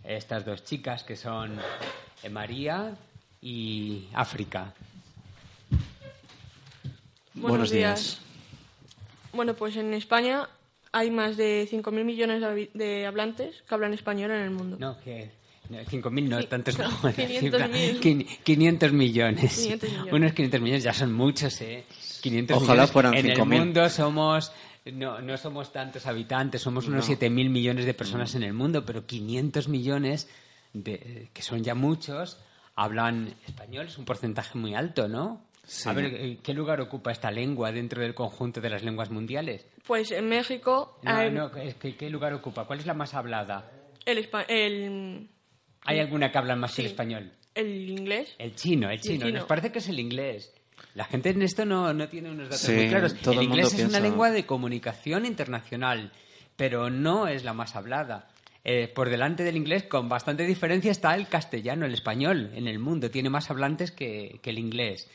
estas 0.05 0.45
dos 0.45 0.63
chicas 0.63 1.03
que 1.03 1.17
son 1.17 1.59
eh, 2.23 2.29
María 2.29 2.95
y 3.43 4.07
África. 4.15 4.75
Buenos 7.35 7.71
días. 7.71 8.21
Bueno, 9.33 9.55
pues 9.55 9.77
en 9.77 9.93
España 9.95 10.49
hay 10.93 11.11
más 11.11 11.37
de 11.37 11.69
5.000 11.71 12.05
millones 12.05 12.43
de, 12.75 13.07
hablantes 13.07 13.63
que 13.69 13.75
hablan 13.75 13.93
español 13.95 14.31
en 14.33 14.39
el 14.43 14.51
mundo. 14.51 14.77
No, 14.81 14.99
que... 15.01 15.31
no, 15.69 15.79
5.000 15.79 16.29
no, 16.29 16.43
tantos 16.47 16.79
no, 16.79 16.89
no. 16.89 16.99
la 17.05 17.13
500.000. 17.13 17.39
cifra, 17.41 17.69
quin- 17.69 18.27
500 18.43 18.93
millones. 18.93 19.57
500 19.57 19.91
millones. 19.91 20.13
Unos 20.13 20.33
500 20.33 20.61
millones 20.61 20.83
ya 20.83 20.93
son 20.93 21.13
muchos, 21.13 21.61
¿eh? 21.61 21.85
500 22.23 22.57
Ojalá 22.57 22.73
millones. 22.73 22.91
fueran 22.91 23.15
En 23.15 23.27
el 23.27 23.37
5.000. 23.39 23.45
mundo 23.59 23.89
somos... 23.89 24.53
No, 24.93 25.21
no 25.21 25.37
somos 25.37 25.73
tantos 25.73 26.07
habitantes, 26.07 26.63
somos 26.63 26.89
unos 26.89 27.07
No. 27.09 27.15
7.000 27.17 27.51
millones 27.51 27.85
de 27.85 27.93
personas 27.93 28.35
en 28.35 28.43
el 28.45 28.55
mundo, 28.55 28.85
pero 28.87 29.05
500 29.07 29.69
millones, 29.69 30.27
de, 30.73 31.29
que 31.35 31.43
son 31.43 31.63
ya 31.63 31.75
muchos, 31.75 32.39
hablan 32.75 33.35
español. 33.47 33.87
Es 33.89 33.99
un 33.99 34.07
porcentaje 34.07 34.59
muy 34.59 34.75
alto, 34.75 35.07
¿no? 35.07 35.45
Sí. 35.67 35.87
A 35.89 35.93
ver, 35.93 36.07
eh, 36.07 36.39
¿qué 36.43 36.55
lugar 36.55 36.81
ocupa 36.81 37.13
esta 37.13 37.31
lengua 37.31 37.71
dentro 37.73 38.01
del 38.01 38.15
conjunto 38.15 38.63
de 38.63 38.71
las 38.71 38.83
lenguas 38.83 39.11
mundiales? 39.11 39.67
Pues 39.91 40.13
en 40.13 40.29
México 40.29 41.01
No, 41.03 41.11
hay 41.17 41.33
no, 41.33 41.49
es 41.57 41.75
que, 41.75 41.97
¿qué 41.97 42.09
lugar 42.09 42.33
ocupa? 42.33 42.65
¿Cuál 42.65 42.79
es 42.79 42.87
la 42.87 42.95
más 42.95 43.13
hablada? 43.13 43.73
el, 44.07 44.19
espa- 44.19 44.45
el, 44.47 45.29
¿Hay 45.83 45.99
alguna 45.99 46.31
que 46.31 46.39
hablan 46.39 46.61
más 46.61 46.77
que 46.77 46.83
el 46.83 46.87
Sí. 46.87 46.93
español? 46.93 47.33
el 47.57 47.91
inglés. 47.91 48.37
El 48.39 48.55
chino, 48.55 48.87
el 48.89 48.95
El 48.99 49.01
chino. 49.01 49.29
Nos 49.31 49.47
parece 49.47 49.73
que 49.73 49.81
es 49.81 49.89
el 49.89 49.99
inglés. 49.99 50.55
La 50.95 51.07
gente 51.07 51.31
en 51.31 51.43
esto 51.43 51.65
no, 51.65 51.93
no 51.93 52.09
tiene 52.09 52.31
unos 52.31 52.45
datos 52.51 52.61
Sí, 52.61 52.71
muy 52.73 52.89
claros. 52.89 53.15
todo 53.17 53.33
el 53.33 53.39
el 53.41 53.45
inglés 53.47 53.73
mundo 53.73 53.83
es 53.83 53.89
una 53.89 53.99
lengua 53.99 54.31
de 54.31 54.47
comunicación 54.47 55.27
internacional, 55.27 56.13
pero 56.55 56.89
no 56.89 57.27
es 57.27 57.43
la 57.43 57.53
más 57.53 57.75
hablada. 57.75 58.29
Eh, 58.63 58.87
por 58.87 59.11
delante 59.11 59.43
del 59.43 59.57
inglés, 59.57 59.83
con 59.83 60.09
bastante 60.09 60.45
diferencia, 60.47 60.93
está 60.93 61.17
el 61.17 61.27
castellano, 61.27 61.85
el 61.85 61.95
español 61.95 62.53
en 62.55 62.69
el 62.69 62.79
mundo. 62.79 63.11
Tiene 63.11 63.29
más 63.29 63.51
hablantes 63.51 63.91
que, 63.91 64.39
que 64.41 64.51
el 64.51 64.61
inglés, 64.61 65.11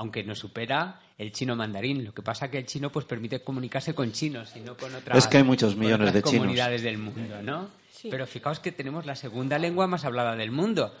aunque 0.00 0.24
nos 0.24 0.38
supera 0.38 0.98
el 1.18 1.30
chino 1.30 1.54
mandarín. 1.54 2.02
Lo 2.06 2.14
que 2.14 2.22
pasa 2.22 2.50
que 2.50 2.56
el 2.56 2.64
chino 2.64 2.90
pues 2.90 3.04
permite 3.04 3.42
comunicarse 3.42 3.94
con 3.94 4.10
chinos 4.12 4.56
y 4.56 4.60
no 4.60 4.74
con 4.74 4.94
otras, 4.94 5.18
Es 5.18 5.28
que 5.28 5.36
hay 5.36 5.42
muchos 5.42 5.76
millones 5.76 6.08
otras 6.08 6.14
de 6.14 6.22
chinos. 6.22 6.40
comunidades 6.40 6.82
del 6.82 6.96
mundo, 6.96 7.42
¿no? 7.42 7.68
Sí. 7.92 8.08
Pero 8.10 8.26
fijaos 8.26 8.60
que 8.60 8.72
tenemos 8.72 9.04
la 9.04 9.14
segunda 9.14 9.58
lengua 9.58 9.86
más 9.86 10.06
hablada 10.06 10.34
del 10.36 10.52
mundo. 10.52 10.94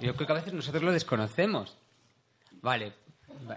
Yo 0.00 0.14
creo 0.14 0.26
que 0.26 0.32
a 0.32 0.36
veces 0.36 0.54
nosotros 0.54 0.82
lo 0.82 0.90
desconocemos. 0.90 1.76
Vale, 2.62 2.94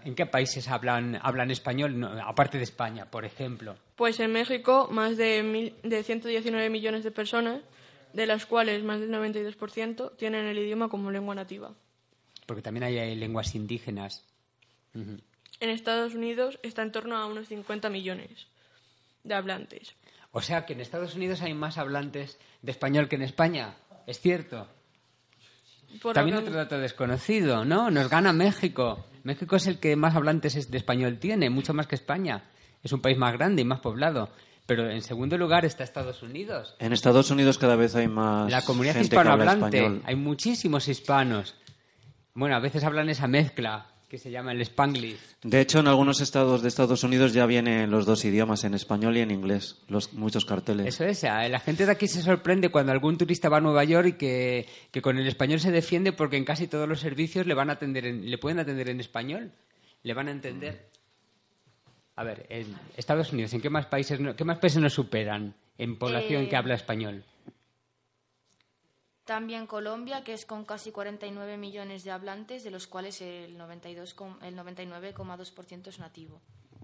¿en 0.04 0.16
qué 0.16 0.26
países 0.26 0.68
hablan, 0.68 1.18
hablan 1.22 1.50
español? 1.50 1.98
No, 1.98 2.10
aparte 2.22 2.58
de 2.58 2.66
España, 2.66 3.10
por 3.10 3.24
ejemplo. 3.24 3.78
Pues 3.96 4.20
en 4.20 4.34
México 4.34 4.90
más 4.92 5.16
de, 5.16 5.44
mil, 5.44 5.76
de 5.84 6.04
119 6.04 6.70
millones 6.70 7.06
de 7.06 7.12
personas, 7.12 7.62
de 8.12 8.26
las 8.26 8.46
cuales 8.46 8.84
más 8.84 9.00
del 9.00 9.12
92% 9.12 10.18
tienen 10.18 10.46
el 10.46 10.58
idioma 10.58 10.90
como 10.90 11.10
lengua 11.10 11.36
nativa. 11.36 11.72
Porque 12.46 12.62
también 12.62 12.84
hay, 12.84 12.98
hay 12.98 13.16
lenguas 13.16 13.56
indígenas. 13.56 14.26
En 14.94 15.70
Estados 15.70 16.14
Unidos 16.14 16.60
está 16.64 16.82
en 16.84 16.92
torno 16.92 17.16
a 17.18 17.26
unos 17.26 17.48
50 17.48 17.90
millones 17.90 18.48
de 19.24 19.34
hablantes. 19.34 19.94
O 20.32 20.42
sea 20.42 20.66
que 20.66 20.74
en 20.74 20.82
Estados 20.82 21.16
Unidos 21.16 21.42
hay 21.42 21.54
más 21.54 21.78
hablantes 21.78 22.38
de 22.62 22.72
español 22.72 23.08
que 23.08 23.16
en 23.16 23.22
España. 23.22 23.76
Es 24.08 24.20
cierto. 24.20 24.68
Por 26.02 26.14
También 26.16 26.38
acá- 26.38 26.46
otro 26.48 26.56
dato 26.58 26.80
desconocido, 26.80 27.66
¿no? 27.66 27.92
Nos 27.92 28.10
gana 28.10 28.34
México. 28.34 29.06
México 29.24 29.56
es 29.56 29.68
el 29.68 29.80
que 29.80 29.96
más 29.96 30.16
hablantes 30.16 30.56
es- 30.56 30.72
de 30.72 30.78
español 30.78 31.20
tiene, 31.20 31.50
mucho 31.50 31.74
más 31.74 31.88
que 31.88 31.96
España. 31.96 32.44
Es 32.84 32.92
un 32.92 33.02
país 33.02 33.18
más 33.18 33.34
grande 33.34 33.62
y 33.62 33.66
más 33.66 33.80
poblado. 33.80 34.30
Pero 34.66 34.90
en 34.90 35.02
segundo 35.02 35.38
lugar 35.38 35.66
está 35.66 35.84
Estados 35.84 36.24
Unidos. 36.24 36.76
En 36.80 36.94
Estados 36.94 37.30
Unidos 37.30 37.58
cada 37.58 37.76
vez 37.76 37.96
hay 37.96 38.08
más 38.08 38.50
La 38.52 38.62
comunidad 38.64 38.96
gente 38.96 39.10
que 39.10 39.18
habla 39.18 39.34
hispanohablante. 39.36 39.78
español. 39.78 40.02
Hay 40.06 40.16
muchísimos 40.16 40.88
hispanos. 40.88 41.56
Bueno, 42.34 42.56
a 42.56 42.60
veces 42.60 42.84
hablan 42.84 43.10
esa 43.10 43.28
mezcla 43.28 43.88
que 44.14 44.20
se 44.20 44.30
llama 44.30 44.52
el 44.52 44.62
spanglish. 44.62 45.18
De 45.42 45.60
hecho, 45.60 45.80
en 45.80 45.88
algunos 45.88 46.22
estados 46.22 46.62
de 46.62 46.68
Estados 46.68 47.04
Unidos 47.04 47.34
ya 47.34 47.48
vienen 47.48 47.90
los 47.90 48.06
dos 48.06 48.24
idiomas, 48.26 48.64
en 48.64 48.76
español 48.76 49.18
y 49.18 49.22
en 49.22 49.32
inglés, 49.32 49.82
los 49.88 50.14
muchos 50.14 50.46
carteles. 50.46 50.86
Eso 50.86 51.04
es, 51.04 51.24
la 51.24 51.60
gente 51.60 51.88
de 51.88 51.92
aquí 51.94 52.08
se 52.08 52.22
sorprende 52.22 52.70
cuando 52.70 52.92
algún 52.92 53.18
turista 53.18 53.50
va 53.50 53.58
a 53.58 53.62
Nueva 53.62 53.84
York 53.86 54.10
y 54.10 54.14
que, 54.14 54.68
que 54.92 55.02
con 55.02 55.18
el 55.18 55.26
español 55.26 55.60
se 55.60 55.72
defiende 55.72 56.14
porque 56.14 56.38
en 56.38 56.46
casi 56.46 56.68
todos 56.68 56.88
los 56.88 57.00
servicios 57.00 57.48
le 57.48 57.56
van 57.56 57.72
a 57.72 57.74
atender 57.74 58.06
en- 58.06 58.30
le 58.30 58.38
pueden 58.38 58.60
atender 58.60 58.88
en 58.90 59.00
español, 59.00 59.52
le 60.04 60.14
van 60.14 60.28
a 60.28 60.32
entender. 60.32 60.90
A 62.16 62.24
ver, 62.24 62.46
en 62.50 62.68
Estados 62.96 63.34
Unidos, 63.34 63.52
¿en 63.56 63.62
qué 63.62 63.72
más 63.72 63.88
países, 63.88 64.20
no- 64.20 64.36
qué 64.36 64.44
más 64.44 64.60
países 64.60 64.80
nos 64.80 64.94
superan 64.94 65.56
en 65.80 65.98
población 65.98 66.44
Eh, 66.44 66.50
que 66.50 66.56
habla 66.56 66.76
español? 66.76 67.24
También 69.26 69.68
Colombia, 69.68 70.24
que 70.24 70.34
es 70.34 70.46
con 70.46 70.66
casi 70.66 70.92
49 70.92 71.58
millones 71.58 72.04
de 72.04 72.12
hablantes, 72.12 72.64
de 72.64 72.72
los 72.72 72.88
cuales 72.88 73.22
el 73.22 73.58
92 73.58 74.14
com- 74.14 74.38
el 74.42 74.56
99,2% 74.58 75.88
es 75.88 76.00
nativo. 76.00 76.42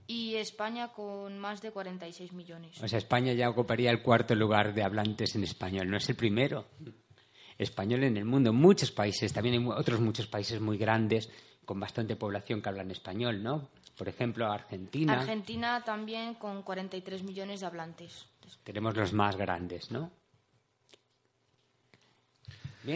Y 0.07 0.35
España 0.35 0.87
con 0.87 1.37
más 1.37 1.61
de 1.61 1.71
46 1.71 2.31
millones. 2.33 2.81
O 2.81 2.87
sea, 2.87 2.97
España 2.97 3.33
ya 3.33 3.49
ocuparía 3.49 3.91
el 3.91 4.01
cuarto 4.01 4.33
lugar 4.35 4.73
de 4.73 4.83
hablantes 4.83 5.35
en 5.35 5.43
español, 5.43 5.89
no 5.89 5.97
es 5.97 6.09
el 6.09 6.15
primero. 6.15 6.65
Español 7.57 8.03
en 8.05 8.15
el 8.17 8.25
mundo, 8.25 8.53
muchos 8.53 8.91
países, 8.91 9.33
también 9.33 9.55
hay 9.61 9.67
otros 9.77 9.99
muchos 9.99 10.27
países 10.27 10.61
muy 10.61 10.77
grandes 10.77 11.29
con 11.65 11.79
bastante 11.79 12.15
población 12.15 12.61
que 12.61 12.69
hablan 12.69 12.89
español, 12.89 13.43
¿no? 13.43 13.69
Por 13.97 14.07
ejemplo, 14.07 14.49
Argentina. 14.49 15.13
Argentina 15.19 15.83
también 15.83 16.35
con 16.35 16.63
43 16.63 17.21
millones 17.23 17.59
de 17.59 17.65
hablantes. 17.65 18.25
Tenemos 18.63 18.95
los 18.95 19.11
más 19.13 19.35
grandes, 19.35 19.91
¿no? 19.91 20.09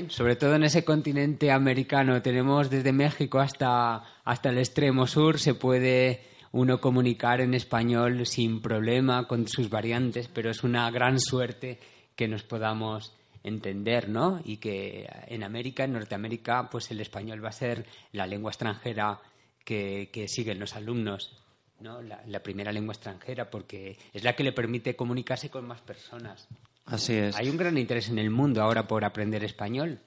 Sobre 0.09 0.35
todo 0.35 0.55
en 0.55 0.63
ese 0.63 0.83
continente 0.83 1.51
americano, 1.51 2.21
tenemos 2.21 2.69
desde 2.69 2.91
México 2.91 3.39
hasta, 3.39 4.03
hasta 4.23 4.49
el 4.49 4.57
extremo 4.57 5.05
sur, 5.05 5.39
se 5.39 5.53
puede 5.53 6.21
uno 6.51 6.79
comunicar 6.79 7.41
en 7.41 7.53
español 7.53 8.25
sin 8.25 8.61
problema 8.61 9.27
con 9.27 9.47
sus 9.47 9.69
variantes, 9.69 10.27
pero 10.27 10.49
es 10.49 10.63
una 10.63 10.89
gran 10.89 11.19
suerte 11.19 11.79
que 12.15 12.27
nos 12.27 12.43
podamos 12.43 13.13
entender, 13.43 14.09
¿no? 14.09 14.41
Y 14.43 14.57
que 14.57 15.07
en 15.27 15.43
América, 15.43 15.83
en 15.83 15.93
Norteamérica, 15.93 16.69
pues 16.69 16.89
el 16.91 17.01
español 17.01 17.43
va 17.43 17.49
a 17.49 17.53
ser 17.53 17.85
la 18.13 18.25
lengua 18.25 18.51
extranjera 18.51 19.19
que, 19.63 20.09
que 20.11 20.27
siguen 20.27 20.59
los 20.59 20.75
alumnos, 20.75 21.41
¿no? 21.79 22.01
La 22.01 22.41
primera 22.41 22.71
lengua 22.71 22.93
extranjera, 22.93 23.49
porque 23.49 23.97
es 24.13 24.23
la 24.23 24.35
que 24.35 24.43
le 24.43 24.53
permite 24.53 24.95
comunicarse 24.95 25.49
con 25.49 25.67
más 25.67 25.81
personas. 25.81 26.47
Así 26.85 27.13
es. 27.13 27.35
Hay 27.37 27.49
un 27.49 27.57
gran 27.57 27.77
interés 27.77 28.09
en 28.09 28.19
el 28.19 28.29
mundo 28.29 28.61
ahora 28.61 28.87
por 28.87 29.05
aprender 29.05 29.43
español. 29.43 29.99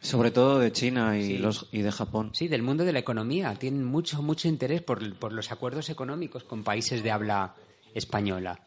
Sobre 0.00 0.30
todo 0.30 0.58
de 0.58 0.72
China 0.72 1.18
y, 1.18 1.22
Sí. 1.24 1.38
los, 1.38 1.68
y 1.72 1.80
de 1.82 1.90
Japón. 1.90 2.30
Sí, 2.34 2.48
del 2.48 2.62
mundo 2.62 2.84
de 2.84 2.92
la 2.92 2.98
economía. 2.98 3.54
Tienen 3.54 3.84
mucho, 3.84 4.22
mucho 4.22 4.46
interés 4.48 4.82
por, 4.82 5.14
por 5.16 5.32
los 5.32 5.50
acuerdos 5.52 5.88
económicos 5.90 6.44
con 6.44 6.64
países 6.64 7.02
de 7.02 7.10
habla 7.10 7.54
española. 7.94 8.60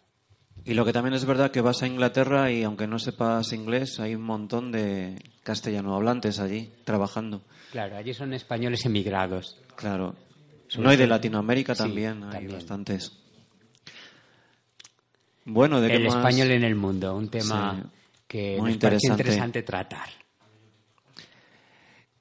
Y 0.65 0.73
lo 0.73 0.83
que 0.85 0.91
también 0.91 1.13
es 1.13 1.25
verdad 1.25 1.51
que 1.51 1.61
vas 1.61 1.81
a 1.83 1.87
Inglaterra 1.87 2.51
y 2.51 2.63
aunque 2.63 2.85
no 2.87 2.99
sepas 2.99 3.53
inglés, 3.53 3.99
hay 3.99 4.15
un 4.15 4.23
montón 4.23 4.71
de 4.71 5.21
castellano 5.43 5.95
hablantes 5.95 6.39
allí 6.39 6.71
trabajando. 6.83 7.41
Claro, 7.71 7.95
allí 7.95 8.13
son 8.13 8.33
españoles 8.33 8.85
emigrados. 8.85 9.57
Claro. 9.75 10.15
No, 10.77 10.91
y 10.91 10.97
de 10.97 11.07
Latinoamérica 11.07 11.73
Sí, 11.75 11.83
también 11.83 12.23
hay 12.25 12.31
también. 12.31 12.51
bastantes. 12.53 13.18
Bueno, 15.49 15.81
¿de 15.81 15.87
qué 15.89 15.95
El 15.95 16.05
más? 16.05 16.15
español 16.15 16.51
en 16.51 16.63
el 16.63 16.75
mundo, 16.75 17.15
un 17.15 17.29
tema 17.29 17.75
Sí, 17.81 17.89
que 18.27 18.57
muy 18.59 18.71
nos 18.71 18.77
parece 18.79 19.07
interesante. 19.07 19.11
interesante 19.23 19.63
tratar. 19.63 20.09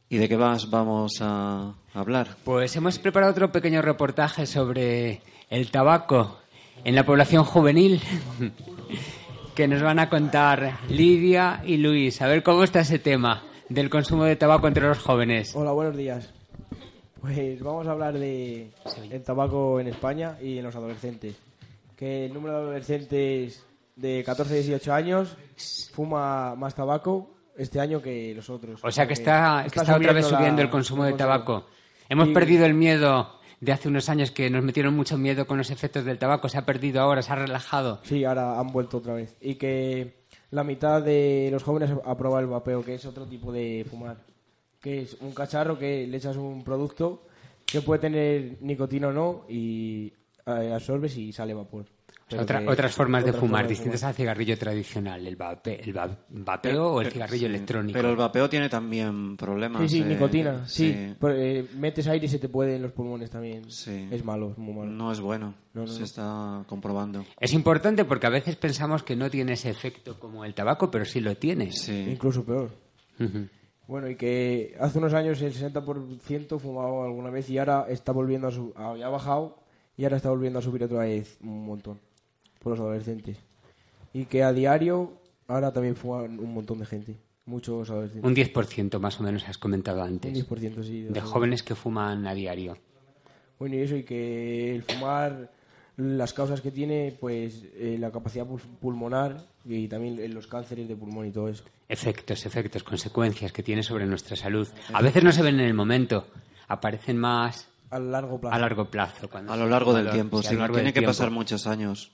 ¿Y 0.08 0.16
de 0.16 0.28
qué 0.28 0.36
más 0.38 0.70
vamos 0.70 1.18
a 1.20 1.74
hablar? 1.92 2.36
Pues 2.44 2.74
hemos 2.76 2.98
preparado 2.98 3.32
otro 3.32 3.52
pequeño 3.52 3.82
reportaje 3.82 4.46
sobre 4.46 5.20
el 5.50 5.70
tabaco 5.70 6.38
en 6.84 6.94
la 6.94 7.04
población 7.04 7.44
juvenil 7.44 8.00
que 9.54 9.68
nos 9.68 9.82
van 9.82 9.98
a 9.98 10.08
contar 10.08 10.78
Lidia 10.88 11.62
y 11.66 11.76
Luis. 11.76 12.22
A 12.22 12.26
ver 12.26 12.42
cómo 12.42 12.64
está 12.64 12.80
ese 12.80 12.98
tema 12.98 13.42
del 13.68 13.90
consumo 13.90 14.24
de 14.24 14.36
tabaco 14.36 14.66
entre 14.66 14.86
los 14.88 14.98
jóvenes. 14.98 15.54
Hola, 15.54 15.72
buenos 15.72 15.96
días. 15.96 16.32
Pues 17.20 17.60
vamos 17.60 17.86
a 17.86 17.90
hablar 17.90 18.14
de 18.18 18.70
el 19.10 19.22
tabaco 19.24 19.78
en 19.80 19.88
España 19.88 20.38
y 20.40 20.56
en 20.58 20.64
los 20.64 20.74
adolescentes. 20.76 21.36
Que 21.98 22.26
el 22.26 22.32
número 22.32 22.54
de 22.54 22.62
adolescentes 22.62 23.64
de 23.96 24.22
14 24.24 24.52
a 24.54 24.56
18 24.56 24.92
años 24.94 25.36
fuma 25.92 26.54
más 26.54 26.74
tabaco 26.74 27.30
este 27.56 27.80
año 27.80 28.00
que 28.00 28.32
los 28.34 28.48
otros. 28.48 28.80
O 28.84 28.90
sea 28.92 29.06
que 29.06 29.14
está, 29.14 29.66
está 29.66 29.82
otra 29.96 30.12
vez 30.12 30.30
la- 30.30 30.38
subiendo 30.38 30.62
el 30.62 30.70
consumo 30.70 31.04
de 31.04 31.14
tabaco. 31.14 31.66
Hemos 32.08 32.28
Y- 32.28 32.32
perdido 32.34 32.64
el 32.66 32.74
miedo 32.74 33.34
de 33.60 33.72
hace 33.72 33.88
unos 33.88 34.08
años 34.08 34.30
que 34.30 34.48
nos 34.48 34.62
metieron 34.62 34.94
mucho 34.94 35.18
miedo 35.18 35.44
con 35.46 35.58
los 35.58 35.70
efectos 35.70 36.04
del 36.04 36.18
tabaco. 36.18 36.48
Se 36.48 36.56
ha 36.58 36.64
perdido 36.64 37.00
ahora, 37.00 37.20
se 37.22 37.32
ha 37.32 37.36
relajado. 37.36 38.00
Sí, 38.04 38.24
ahora 38.24 38.60
han 38.60 38.68
vuelto 38.68 38.98
otra 38.98 39.14
vez. 39.14 39.36
Y 39.40 39.56
que 39.56 40.18
la 40.52 40.62
mitad 40.62 41.02
de 41.02 41.48
los 41.50 41.64
jóvenes 41.64 41.90
aprueba 42.04 42.38
el 42.38 42.46
vapeo, 42.46 42.84
que 42.84 42.94
es 42.94 43.04
otro 43.04 43.26
tipo 43.26 43.50
de 43.52 43.84
fumar. 43.90 44.18
Que 44.80 45.02
es 45.02 45.16
un 45.20 45.32
cacharro 45.32 45.76
que 45.76 46.06
le 46.06 46.16
echas 46.16 46.36
un 46.36 46.62
producto 46.62 47.24
que 47.66 47.80
puede 47.82 48.00
tener 48.00 48.58
nicotina 48.60 49.08
o 49.08 49.12
no 49.12 49.44
y 49.48 50.12
absorbes 50.48 51.16
y 51.16 51.32
sale 51.32 51.54
vapor. 51.54 51.86
Pero 52.30 52.42
Otra- 52.42 52.60
que- 52.60 52.68
otras 52.68 52.92
formas 52.94 53.24
de 53.24 53.30
otras 53.30 53.40
fumar, 53.40 53.50
formas 53.62 53.68
de 53.68 53.74
distintas 53.74 54.04
al 54.04 54.14
cigarrillo 54.14 54.58
tradicional, 54.58 55.26
el, 55.26 55.38
vape- 55.38 55.80
el 55.82 55.96
va- 55.96 56.14
vapeo 56.28 56.92
o 56.92 57.00
el 57.00 57.10
cigarrillo 57.10 57.46
sí, 57.48 57.54
electrónico. 57.54 57.96
Pero 57.96 58.10
el 58.10 58.16
vapeo 58.16 58.50
tiene 58.50 58.68
también 58.68 59.34
problemas. 59.38 59.80
Sí, 59.82 59.88
sí, 59.88 60.02
eh, 60.02 60.04
nicotina, 60.04 60.68
sí. 60.68 60.92
sí. 60.92 61.14
Pero, 61.18 61.34
eh, 61.34 61.66
metes 61.76 62.06
aire 62.06 62.26
y 62.26 62.28
se 62.28 62.38
te 62.38 62.50
puede 62.50 62.76
en 62.76 62.82
los 62.82 62.92
pulmones 62.92 63.30
también. 63.30 63.70
Sí. 63.70 64.08
Es 64.10 64.22
malo, 64.26 64.50
es 64.50 64.58
muy 64.58 64.74
malo. 64.74 64.90
No 64.90 65.10
es 65.10 65.20
bueno. 65.20 65.54
No, 65.72 65.82
no, 65.82 65.86
Se 65.86 66.00
no. 66.00 66.04
está 66.04 66.64
comprobando. 66.66 67.24
Es 67.40 67.54
importante 67.54 68.04
porque 68.04 68.26
a 68.26 68.30
veces 68.30 68.56
pensamos 68.56 69.02
que 69.02 69.16
no 69.16 69.30
tiene 69.30 69.54
ese 69.54 69.70
efecto 69.70 70.20
como 70.20 70.44
el 70.44 70.52
tabaco, 70.52 70.90
pero 70.90 71.06
sí 71.06 71.20
lo 71.20 71.34
tiene. 71.38 71.72
Sí. 71.72 72.08
Incluso 72.10 72.44
peor. 72.44 72.70
Bueno, 73.86 74.10
y 74.10 74.16
que 74.16 74.76
hace 74.78 74.98
unos 74.98 75.14
años 75.14 75.40
el 75.40 75.54
60% 75.54 76.58
fumaba 76.58 77.06
alguna 77.06 77.30
vez 77.30 77.48
y 77.48 77.56
ahora 77.56 77.86
está 77.88 78.12
volviendo 78.12 78.48
a 78.48 78.50
subir, 78.50 78.74
había 78.76 79.08
bajado 79.08 79.56
y 79.98 80.04
ahora 80.04 80.16
está 80.16 80.30
volviendo 80.30 80.58
a 80.58 80.62
subir 80.62 80.82
otra 80.84 81.00
vez 81.00 81.36
un 81.42 81.66
montón 81.66 81.98
por 82.60 82.70
los 82.70 82.80
adolescentes. 82.80 83.36
Y 84.14 84.24
que 84.24 84.42
a 84.42 84.52
diario 84.54 85.12
ahora 85.48 85.70
también 85.72 85.94
fuman 85.96 86.38
un 86.40 86.54
montón 86.54 86.78
de 86.78 86.86
gente, 86.86 87.16
muchos 87.44 87.90
adolescentes. 87.90 88.24
Un 88.24 88.34
10% 88.34 88.98
más 88.98 89.20
o 89.20 89.22
menos 89.22 89.46
has 89.46 89.58
comentado 89.58 90.00
Un 90.02 90.08
antes. 90.08 90.48
10%, 90.48 90.82
sí. 90.82 91.02
De 91.02 91.20
jóvenes 91.20 91.62
que 91.62 91.74
fuman 91.74 92.26
a 92.26 92.32
diario. 92.32 92.78
Bueno, 93.58 93.74
y 93.74 93.80
eso, 93.80 93.96
y 93.96 94.04
que 94.04 94.74
el 94.74 94.82
fumar, 94.84 95.50
las 95.96 96.32
causas 96.32 96.60
que 96.60 96.70
tiene, 96.70 97.16
pues 97.20 97.64
eh, 97.74 97.96
la 97.98 98.10
capacidad 98.12 98.46
pul- 98.46 98.60
pulmonar 98.80 99.44
y 99.64 99.88
también 99.88 100.18
eh, 100.20 100.28
los 100.28 100.46
cánceres 100.46 100.86
de 100.88 100.94
pulmón 100.96 101.26
y 101.26 101.32
todo 101.32 101.48
eso. 101.48 101.64
Efectos, 101.88 102.46
efectos, 102.46 102.84
consecuencias 102.84 103.50
que 103.52 103.62
tiene 103.64 103.82
sobre 103.82 104.06
nuestra 104.06 104.36
salud. 104.36 104.68
A 104.92 105.02
veces 105.02 105.24
no 105.24 105.32
se 105.32 105.42
ven 105.42 105.58
en 105.58 105.66
el 105.66 105.74
momento, 105.74 106.26
aparecen 106.68 107.16
más 107.18 107.68
A 107.90 107.98
largo 107.98 108.40
plazo. 108.40 108.54
a 108.54 108.58
largo 108.58 108.84
plazo. 108.90 109.28
cuando 109.30 109.52
A 109.52 109.56
lo 109.56 109.66
largo 109.68 109.92
del 109.94 110.10
tiempo, 110.10 110.42
sí, 110.42 110.54
largo 110.56 110.74
Tiene 110.74 110.84
del 110.88 110.94
que 110.94 111.00
tiempo. 111.00 111.10
pasar 111.10 111.30
muchos 111.30 111.66
años. 111.66 112.12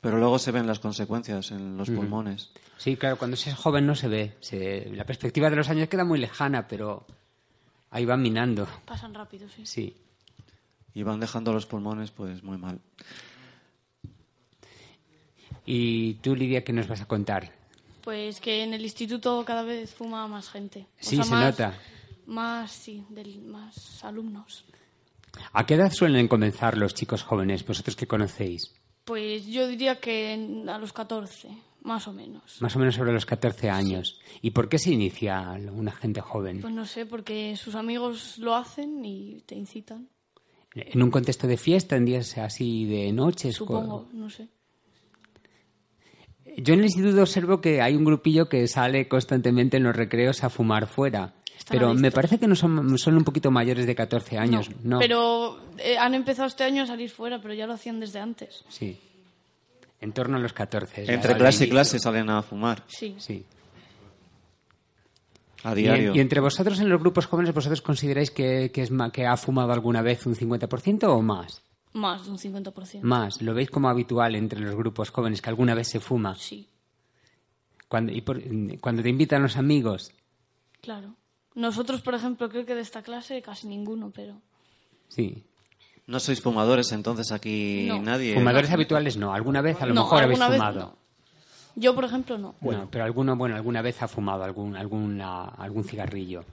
Pero 0.00 0.16
luego 0.18 0.38
se 0.38 0.50
ven 0.50 0.66
las 0.66 0.78
consecuencias 0.78 1.50
en 1.50 1.76
los 1.76 1.90
pulmones. 1.90 2.52
Sí, 2.78 2.96
claro, 2.96 3.18
cuando 3.18 3.36
se 3.36 3.50
es 3.50 3.56
joven 3.56 3.86
no 3.86 3.94
se 3.94 4.08
ve. 4.08 4.36
Se- 4.40 4.90
la 4.94 5.04
perspectiva 5.04 5.50
de 5.50 5.56
los 5.56 5.68
años 5.68 5.88
queda 5.90 6.04
muy 6.04 6.18
lejana, 6.18 6.66
pero 6.66 7.06
ahí 7.90 8.06
van 8.06 8.22
minando. 8.22 8.66
Pasan 8.86 9.12
rápido, 9.12 9.46
sí. 9.54 9.66
Sí. 9.66 9.96
Y 10.94 11.02
van 11.02 11.20
dejando 11.20 11.52
los 11.52 11.66
pulmones, 11.66 12.10
pues 12.12 12.42
muy 12.42 12.56
mal. 12.56 12.80
¿Y 15.66 16.14
tú, 16.14 16.34
Lidia, 16.34 16.64
qué 16.64 16.72
nos 16.72 16.88
vas 16.88 17.00
a 17.02 17.06
contar? 17.06 17.52
Pues 18.02 18.40
que 18.40 18.64
en 18.64 18.72
el 18.74 18.82
instituto 18.82 19.44
cada 19.44 19.62
vez 19.62 19.92
fuma 19.94 20.26
más 20.26 20.48
gente. 20.48 20.80
O 20.80 20.86
Sí, 20.98 21.16
sea, 21.16 21.24
se 21.24 21.30
más- 21.30 21.44
nota. 21.44 21.74
Más, 22.26 22.70
sí, 22.72 23.04
del, 23.10 23.42
más 23.42 24.02
alumnos. 24.04 24.64
¿A 25.52 25.66
qué 25.66 25.74
edad 25.74 25.92
suelen 25.92 26.28
comenzar 26.28 26.76
los 26.76 26.94
chicos 26.94 27.22
jóvenes, 27.22 27.66
vosotros 27.66 27.96
que 27.96 28.06
conocéis? 28.06 28.74
Pues 29.04 29.46
yo 29.46 29.66
diría 29.66 30.00
que 30.00 30.64
a 30.68 30.78
los 30.78 30.92
14, 30.92 31.48
más 31.82 32.06
o 32.08 32.12
menos. 32.12 32.60
Más 32.60 32.76
o 32.76 32.78
menos 32.78 32.94
sobre 32.94 33.12
los 33.12 33.26
14 33.26 33.70
años. 33.70 34.20
¿Y 34.42 34.50
por 34.50 34.68
qué 34.68 34.78
se 34.78 34.90
inicia 34.90 35.58
una 35.72 35.92
gente 35.92 36.20
joven? 36.20 36.60
Pues 36.60 36.74
no 36.74 36.86
sé, 36.86 37.06
porque 37.06 37.56
sus 37.56 37.74
amigos 37.74 38.38
lo 38.38 38.54
hacen 38.54 39.04
y 39.04 39.42
te 39.46 39.54
incitan. 39.54 40.08
¿En 40.74 41.02
un 41.02 41.10
contexto 41.10 41.48
de 41.48 41.56
fiesta, 41.56 41.96
en 41.96 42.04
días 42.04 42.38
así 42.38 42.84
de 42.84 43.12
noches? 43.12 43.56
Supongo, 43.56 44.08
no 44.12 44.30
sé. 44.30 44.48
Yo 46.56 46.74
en 46.74 46.80
el 46.80 46.86
instituto 46.86 47.22
observo 47.22 47.60
que 47.60 47.80
hay 47.80 47.94
un 47.96 48.04
grupillo 48.04 48.48
que 48.48 48.66
sale 48.66 49.08
constantemente 49.08 49.76
en 49.76 49.84
los 49.84 49.96
recreos 49.96 50.44
a 50.44 50.50
fumar 50.50 50.86
fuera. 50.86 51.34
Están 51.60 51.78
Pero 51.78 51.94
me 51.94 52.10
parece 52.10 52.38
que 52.38 52.46
no 52.48 52.56
son, 52.56 52.98
son 52.98 53.16
un 53.16 53.22
poquito 53.24 53.50
mayores 53.50 53.86
de 53.86 53.94
14 53.94 54.38
años. 54.38 54.68
No. 54.82 54.98
Pero 54.98 55.60
eh, 55.78 55.96
han 55.98 56.14
empezado 56.14 56.48
este 56.48 56.64
año 56.64 56.82
a 56.82 56.86
salir 56.86 57.10
fuera, 57.10 57.40
pero 57.40 57.54
ya 57.54 57.66
lo 57.66 57.74
hacían 57.74 58.00
desde 58.00 58.18
antes. 58.18 58.64
Sí. 58.68 58.98
En 60.00 60.12
torno 60.12 60.38
a 60.38 60.40
los 60.40 60.52
14. 60.54 61.04
ya 61.06 61.12
Entre 61.12 61.36
clase 61.36 61.66
y 61.66 61.68
clase 61.70 61.98
salen 61.98 62.28
a 62.30 62.42
fumar. 62.42 62.82
Sí. 62.88 63.14
Sí. 63.18 63.44
A 65.62 65.72
Y, 65.72 65.82
diario. 65.82 66.14
y 66.14 66.20
entre 66.20 66.40
vosotros 66.40 66.80
en 66.80 66.88
los 66.88 66.98
grupos 67.00 67.26
jóvenes, 67.26 67.52
¿vosotros 67.54 67.82
consideráis 67.82 68.30
que, 68.30 68.70
que 68.72 68.82
es 68.82 68.90
ma- 68.90 69.12
que 69.12 69.26
ha 69.26 69.36
fumado 69.36 69.72
alguna 69.72 70.00
vez 70.00 70.24
un 70.26 70.34
50% 70.34 71.04
o 71.04 71.20
más? 71.20 71.62
Más 71.92 72.24
de 72.24 72.30
un 72.30 72.38
50%. 72.38 73.00
Más. 73.02 73.42
¿Lo 73.42 73.52
veis 73.52 73.68
como 73.70 73.88
habitual 73.90 74.34
entre 74.36 74.60
los 74.60 74.74
grupos 74.74 75.10
jóvenes 75.10 75.42
que 75.42 75.50
alguna 75.50 75.74
vez 75.74 75.88
se 75.88 76.00
fuma? 76.00 76.34
Sí, 76.36 76.66
Cuando, 77.88 78.12
y 78.12 78.22
por- 78.22 78.40
cuando 78.80 79.02
te 79.02 79.10
invitan 79.10 79.42
los 79.42 79.56
amigos, 79.58 80.12
claro. 80.80 81.14
Nosotros, 81.60 82.00
por 82.00 82.14
ejemplo, 82.14 82.48
creo 82.48 82.64
que 82.64 82.74
de 82.74 82.80
esta 82.80 83.02
clase 83.02 83.42
casi 83.42 83.66
ninguno, 83.68 84.10
pero... 84.14 84.34
sí. 85.08 85.44
No 86.06 86.18
sois 86.18 86.40
fumadores, 86.40 86.90
entonces 86.90 87.30
aquí 87.30 87.86
No. 87.86 88.02
nadie. 88.02 88.34
Fumadores 88.34 88.68
habituales 88.72 89.16
no. 89.16 89.32
Alguna 89.32 89.60
vez 89.60 89.80
a 89.80 89.86
lo 89.86 89.94
No, 89.94 90.02
mejor 90.02 90.24
habéis 90.24 90.40
vez 90.40 90.48
fumado. 90.48 90.80
no. 90.80 90.96
Yo, 91.76 91.94
por 91.94 92.04
ejemplo, 92.04 92.36
no. 92.36 92.56
No, 92.60 92.88
pero 92.90 93.04
alguno, 93.04 93.36
bueno, 93.36 93.54
alguna 93.54 93.80
vez 93.80 94.02
ha 94.02 94.08
fumado 94.08 94.42
algún, 94.42 94.74
alguna, 94.74 95.44
algún 95.50 95.84
cigarrillo. 95.84 96.44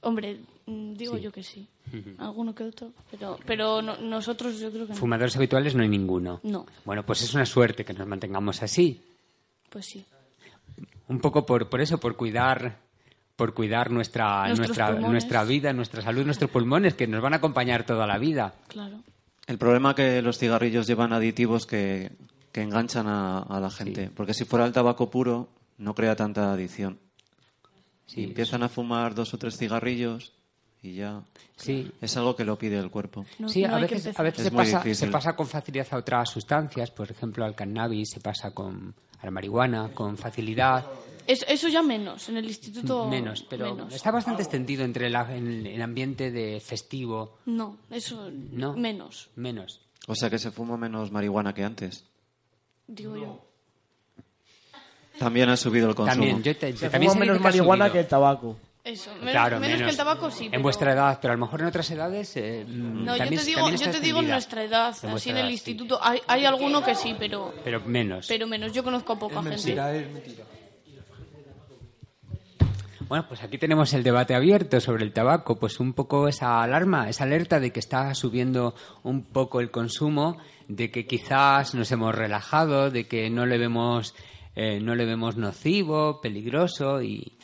Hombre, 0.00 0.40
mm, 0.64 0.94
digo 0.94 1.16
Sí. 1.16 1.20
yo 1.22 1.30
que 1.32 1.42
sí. 1.42 1.68
Alguno 2.16 2.54
que 2.54 2.64
otro. 2.64 2.92
Pero, 3.10 3.38
pero 3.44 3.82
no- 3.82 3.98
nosotros 3.98 4.58
yo 4.58 4.70
creo 4.70 4.86
que 4.86 4.92
no. 4.94 4.98
Fumadores 4.98 5.36
habituales 5.36 5.74
no 5.74 5.82
hay 5.82 5.88
ninguno. 5.90 6.40
No. 6.42 6.64
Bueno, 6.86 7.04
pues 7.04 7.20
es 7.22 7.34
una 7.34 7.44
suerte 7.44 7.84
que 7.84 7.92
nos 7.92 8.06
mantengamos 8.06 8.62
así. 8.62 9.02
Pues 9.68 9.84
sí. 9.84 10.02
Un 11.08 11.20
poco 11.20 11.44
por, 11.44 11.68
por 11.68 11.82
eso, 11.82 11.98
por 11.98 12.16
cuidar, 12.16 12.78
por 13.36 13.52
cuidar 13.54 13.90
nuestra, 13.90 14.46
Nuestros 14.46 14.68
nuestra, 14.68 14.86
pulmones. 14.88 15.10
nuestra 15.10 15.44
vida, 15.44 15.72
nuestra 15.72 16.02
salud, 16.02 16.24
nuestros 16.24 16.50
pulmones, 16.50 16.94
que 16.94 17.06
nos 17.06 17.20
van 17.22 17.32
a 17.34 17.36
acompañar 17.36 17.84
toda 17.84 18.06
la 18.06 18.18
vida. 18.18 18.54
Claro. 18.68 18.98
El 19.46 19.58
problema 19.58 19.90
es 19.90 19.96
que 19.96 20.22
los 20.22 20.38
cigarrillos 20.38 20.86
llevan 20.86 21.12
aditivos 21.12 21.66
que, 21.66 22.12
que 22.52 22.62
enganchan 22.62 23.06
a, 23.08 23.38
a 23.40 23.60
la 23.60 23.70
gente. 23.70 24.10
Porque 24.14 24.34
si 24.34 24.44
fuera 24.44 24.64
el 24.64 24.72
tabaco 24.72 25.10
puro, 25.10 25.48
no 25.78 25.94
crea 25.94 26.14
tanta 26.16 26.52
adicción. 26.52 26.98
Sí, 28.06 28.20
Y 28.20 28.24
empiezan 28.24 28.62
a 28.62 28.68
fumar 28.68 29.14
dos 29.14 29.34
o 29.34 29.38
tres 29.38 29.56
cigarrillos 29.56 30.32
y 30.82 30.94
ya. 30.94 31.22
Sí. 31.56 31.90
Es 32.00 32.16
algo 32.16 32.36
que 32.36 32.44
lo 32.44 32.56
pide 32.58 32.78
el 32.78 32.90
cuerpo. 32.90 33.24
No- 33.38 33.48
sí, 33.48 33.62
no 33.62 33.76
a 33.76 33.80
veces, 33.80 34.18
a 34.18 34.22
veces 34.22 34.40
Es 34.40 34.44
se, 34.46 34.50
pasa, 34.56 34.78
difícil. 34.78 35.06
se 35.08 35.12
pasa 35.12 35.34
con 35.34 35.46
facilidad 35.46 35.86
a 35.90 35.96
otras 35.96 36.30
sustancias, 36.30 36.90
por 36.90 37.10
ejemplo 37.10 37.44
al 37.44 37.54
cannabis, 37.54 38.10
se 38.10 38.20
pasa 38.20 38.52
con 38.52 38.94
a 39.20 39.24
la 39.24 39.30
marihuana, 39.30 39.88
con 39.94 40.16
facilidad. 40.16 40.84
Es- 41.26 41.44
eso 41.48 41.68
ya 41.68 41.82
menos. 41.82 42.28
En 42.28 42.36
el 42.36 42.44
instituto. 42.46 43.06
Menos, 43.06 43.44
pero 43.48 43.74
menos. 43.74 43.94
está 43.94 44.10
bastante 44.10 44.42
extendido 44.42 44.84
entre 44.84 45.08
la- 45.10 45.34
en 45.34 45.66
el 45.66 45.80
ambiente 45.82 46.30
de 46.30 46.60
festivo. 46.60 47.38
No, 47.46 47.78
eso. 47.90 48.30
No. 48.30 48.74
Menos, 48.74 49.30
Menos. 49.36 49.80
O 50.06 50.14
sea 50.14 50.28
que 50.28 50.38
se 50.38 50.50
fuma 50.50 50.76
menos 50.76 51.10
marihuana 51.10 51.54
que 51.54 51.64
antes. 51.64 52.04
digo 52.86 53.16
yo. 53.16 53.40
También 55.18 55.48
ha 55.48 55.56
subido 55.56 55.88
el 55.88 55.94
consumo. 55.94 56.14
También, 56.14 56.42
yo 56.42 56.56
te- 56.56 56.76
Se 56.76 56.90
también 56.90 57.12
fuma 57.12 57.20
menos 57.20 57.38
que 57.38 57.42
marihuana 57.44 57.84
subido. 57.86 57.92
que 57.92 58.00
el 58.00 58.06
tabaco. 58.08 58.56
Eso. 58.82 59.10
Menos, 59.14 59.30
Claro, 59.30 59.60
menos 59.60 59.80
que 59.80 59.88
el 59.88 59.96
tabaco 59.96 60.30
sí. 60.30 60.44
En 60.46 60.50
pero- 60.50 60.62
vuestra 60.62 60.92
edad, 60.92 61.18
pero 61.22 61.32
a 61.32 61.36
lo 61.36 61.40
mejor 61.46 61.60
en 61.62 61.66
otras 61.68 61.90
edades. 61.90 62.36
eh, 62.36 62.66
No, 62.68 63.12
yo 63.12 63.18
también- 63.18 63.40
te 63.40 63.46
digo, 63.46 63.70
yo 63.70 63.90
te 63.90 64.00
digo 64.00 64.20
en 64.20 64.28
nuestra 64.28 64.62
edad. 64.64 64.94
En 65.02 65.10
así 65.10 65.30
en 65.30 65.36
el 65.36 65.42
edad, 65.44 65.48
sí. 65.48 65.54
instituto. 65.54 65.98
Hay, 66.02 66.20
hay 66.26 66.44
alguno 66.44 66.82
que 66.84 66.94
sí, 66.94 67.14
pero. 67.18 67.54
Pero 67.64 67.80
menos. 67.80 68.26
Pero 68.28 68.46
menos. 68.46 68.72
Yo 68.74 68.84
conozco 68.84 69.14
a 69.14 69.18
poca 69.18 69.42
gente. 69.42 69.54
es 69.54 69.64
mentira. 70.12 70.44
Bueno, 73.08 73.26
pues 73.28 73.42
aquí 73.42 73.58
tenemos 73.58 73.92
el 73.92 74.02
debate 74.02 74.34
abierto 74.34 74.80
sobre 74.80 75.04
el 75.04 75.12
tabaco, 75.12 75.56
pues 75.56 75.78
un 75.78 75.92
poco 75.92 76.26
esa 76.26 76.62
alarma, 76.62 77.10
esa 77.10 77.24
alerta 77.24 77.60
de 77.60 77.70
que 77.70 77.80
está 77.80 78.14
subiendo 78.14 78.74
un 79.02 79.24
poco 79.24 79.60
el 79.60 79.70
consumo, 79.70 80.38
de 80.68 80.90
que 80.90 81.06
quizás 81.06 81.74
nos 81.74 81.92
hemos 81.92 82.14
relajado, 82.14 82.90
de 82.90 83.06
que 83.06 83.28
no 83.28 83.44
le 83.44 83.58
vemos, 83.58 84.14
eh, 84.56 84.80
no 84.80 84.94
le 84.94 85.04
vemos 85.04 85.36
nocivo, 85.36 86.22
peligroso 86.22 87.02
y 87.02 87.36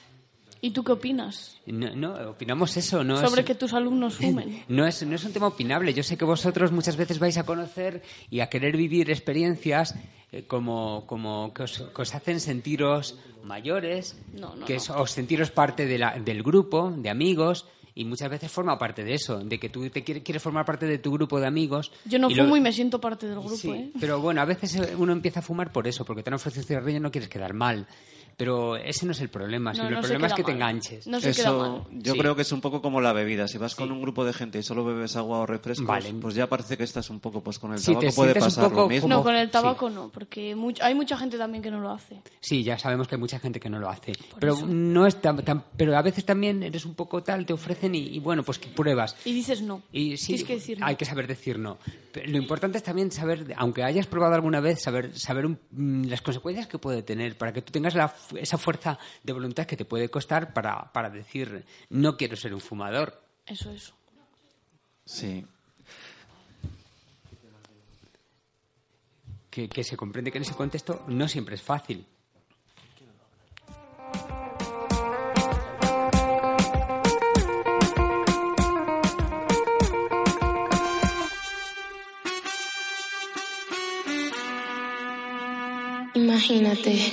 ¿Y 0.63 0.71
tú 0.73 0.85
qué 0.85 0.93
opinas? 0.93 1.59
no, 1.67 1.95
no, 1.97 2.31
opinamos 2.31 2.77
eso, 2.77 3.03
no 3.03 3.17
Sobre 3.21 3.41
es, 3.43 3.47
que 3.47 3.55
tus 3.55 3.73
alumnos 3.73 4.17
fumen. 4.17 4.63
no 4.69 4.87
es 4.87 5.03
no 5.07 5.15
es 5.15 5.25
un 5.25 5.33
tema 5.33 5.47
opinable. 5.47 5.95
Yo 5.95 6.03
sé 6.03 6.19
que 6.19 6.25
vosotros 6.25 6.71
muchas 6.73 6.97
veces 6.97 7.19
vais 7.19 7.39
a 7.39 7.45
conocer 7.45 8.03
y 8.31 8.41
a 8.41 8.49
querer 8.49 8.77
vivir 8.77 9.11
experiencias 9.11 9.95
eh, 10.33 10.45
como, 10.47 11.07
como 11.07 11.53
que 11.55 11.63
os, 11.63 11.79
que 11.95 12.03
os 12.03 12.15
hacen 12.15 12.41
sentiros 12.41 13.19
mayores, 13.43 14.17
No, 14.35 14.55
no, 14.55 14.67
que 14.67 14.77
os 14.77 15.11
sentiros 15.11 15.51
parte 15.51 15.87
de 15.87 15.99
la- 15.99 16.19
del 16.19 16.43
grupo, 16.43 16.93
de 16.95 17.09
amigos, 17.11 17.67
y 17.95 18.05
muchas 18.05 18.31
veces 18.31 18.51
forma 18.53 18.79
parte 18.79 19.03
de 19.03 19.15
eso, 19.15 19.39
de 19.41 19.59
que 19.59 19.69
tú 19.69 19.89
te 19.91 20.05
quieres, 20.05 20.23
quieres 20.23 20.43
formar 20.43 20.65
parte 20.65 20.87
de 20.87 20.99
tu 20.99 21.11
grupo 21.13 21.41
de 21.41 21.47
amigos. 21.47 21.91
Yo 22.05 22.19
no 22.19 22.31
y 22.31 22.35
lo- 22.35 22.45
fumo 22.45 22.57
y 22.57 22.61
me 22.61 22.73
siento 22.73 23.01
parte 23.01 23.27
del 23.27 23.41
grupo, 23.41 23.57
Sí, 23.57 23.71
¿eh? 23.71 23.91
pero 23.99 24.21
bueno, 24.21 24.41
a 24.41 24.45
veces 24.45 24.77
eh, 24.77 24.95
uno 24.97 25.13
empieza 25.13 25.41
a 25.41 25.43
fumar 25.43 25.73
por 25.73 25.89
eso, 25.89 26.05
porque 26.05 26.23
te 26.23 26.31
han 26.31 26.35
ofrecido 26.35 26.65
cigarrillo 26.65 26.99
y 26.99 27.01
no 27.01 27.11
quieres 27.11 27.29
quedar 27.29 27.53
mal. 27.55 27.87
Pero 28.41 28.77
ese 28.77 29.05
no 29.05 29.13
es 29.13 29.21
el 29.21 29.29
problema, 29.29 29.73
sino 29.75 29.85
No, 29.85 29.89
el 29.91 29.95
no 29.97 30.01
problema 30.01 30.27
es 30.29 30.33
que 30.33 30.43
te 30.45 30.53
enganches. 30.53 31.07
No 31.07 31.21
se 31.21 31.33
queda 31.33 31.43
Eso, 31.51 31.59
mal. 31.59 31.83
yo 32.03 32.13
Sí. 32.15 32.19
creo 32.19 32.35
que 32.35 32.43
es 32.43 32.53
un 32.53 32.63
poco 32.63 32.81
como 32.81 33.03
la 33.03 33.13
bebida. 33.13 33.47
Si 33.49 33.59
vas 33.59 33.75
con 33.75 33.93
un 33.93 34.01
grupo 34.01 34.25
de 34.25 34.33
gente 34.33 34.59
y 34.59 34.63
solo 34.63 34.83
bebes 34.85 35.15
agua 35.17 35.41
o 35.41 35.47
refrescos, 35.47 35.87
Vale. 35.87 36.13
pues 36.15 36.35
ya 36.35 36.47
parece 36.49 36.79
que 36.79 36.85
estás 36.85 37.11
un 37.11 37.21
poco, 37.21 37.43
pues 37.43 37.59
con 37.59 37.73
el 37.75 37.79
Sí, 37.79 37.93
tabaco 37.93 38.15
puede 38.17 38.35
pasar 38.35 38.65
poco 38.71 38.81
lo 38.83 38.89
mismo. 38.89 39.09
No, 39.09 39.23
con 39.23 39.35
el 39.37 39.51
tabaco 39.51 39.91
no, 39.91 40.09
porque 40.09 40.57
much- 40.57 40.81
hay 40.81 40.95
mucha 40.95 41.19
gente 41.19 41.37
también 41.37 41.63
que 41.63 41.71
no 41.71 41.81
lo 41.81 41.91
hace. 41.91 42.23
Sí, 42.41 42.63
ya 42.65 42.79
sabemos 42.79 43.07
que 43.09 43.17
hay 43.17 43.21
mucha 43.21 43.39
gente 43.39 43.61
que 43.61 43.69
no 43.69 43.79
lo 43.79 43.91
hace. 43.91 44.13
Pero 44.39 44.57
no 44.67 45.07
es 45.07 45.21
tan, 45.21 45.45
tan- 45.45 45.63
pero 45.77 45.95
a 45.97 46.03
veces 46.03 46.25
también 46.25 46.63
eres 46.63 46.87
un 46.87 46.95
poco 46.95 47.23
tal, 47.23 47.45
te 47.45 47.53
ofrecen 47.53 47.95
y, 47.95 47.99
y 48.09 48.21
bueno, 48.21 48.43
pues 48.43 48.59
que 48.59 48.69
pruebas. 48.69 49.17
Y 49.27 49.35
dices 49.35 49.61
no. 49.61 49.83
Y 49.93 50.17
sí, 50.17 50.29
Tienes 50.29 50.45
que 50.47 50.55
decir 50.55 50.81
no. 50.81 50.87
hay 50.87 50.97
que 50.97 51.05
saber 51.05 51.27
decir 51.27 51.59
no. 51.59 51.77
Pero 52.13 52.31
lo 52.31 52.39
importante 52.39 52.79
es 52.79 52.85
también 52.85 53.13
saber, 53.13 53.55
aunque 53.59 53.85
hayas 53.85 54.07
probado 54.07 54.35
alguna 54.35 54.61
vez, 54.61 54.81
saber, 54.83 55.13
saber 55.19 55.45
un- 55.47 55.59
mm, 55.71 56.05
las 56.09 56.23
consecuencias 56.23 56.67
que 56.67 56.79
puede 56.79 57.03
tener, 57.03 57.37
para 57.37 57.53
que 57.53 57.61
tú 57.63 57.71
tengas 57.73 57.95
la 57.95 58.09
esa 58.39 58.59
fuerza 58.59 58.99
de 59.23 59.33
voluntad 59.33 59.67
que 59.67 59.77
te 59.77 59.85
puede 59.85 60.09
costar 60.09 60.53
para, 60.53 60.93
para 60.93 61.11
decir 61.11 61.65
no 61.89 62.17
quiero 62.17 62.37
ser 62.37 62.55
un 62.55 62.61
fumador. 62.61 63.23
Eso, 63.47 63.71
eso. 63.71 63.95
Sí. 65.05 65.45
Que, 69.51 69.69
que 69.69 69.83
se 69.83 69.97
comprende 69.97 70.31
que 70.31 70.39
en 70.39 70.43
ese 70.43 70.55
contexto 70.55 71.05
no 71.09 71.27
siempre 71.27 71.57
es 71.57 71.63
fácil. 71.63 72.07
Imagínate, 86.15 87.13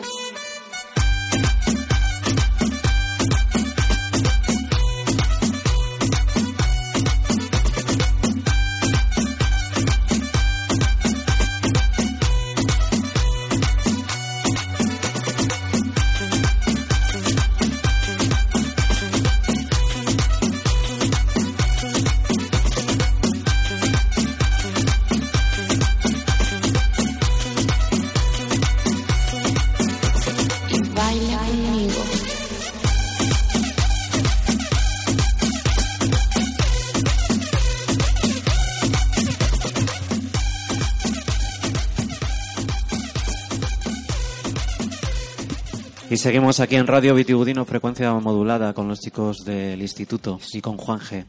Y 46.11 46.17
seguimos 46.17 46.59
aquí 46.59 46.75
en 46.75 46.87
Radio 46.87 47.15
Vitibudino, 47.15 47.63
frecuencia 47.63 48.13
modulada, 48.13 48.73
con 48.73 48.87
los 48.87 48.99
chicos 48.99 49.37
del 49.45 49.81
instituto 49.81 50.39
y 50.53 50.59
con 50.59 50.75
Juan 50.77 50.99
G. 50.99 51.23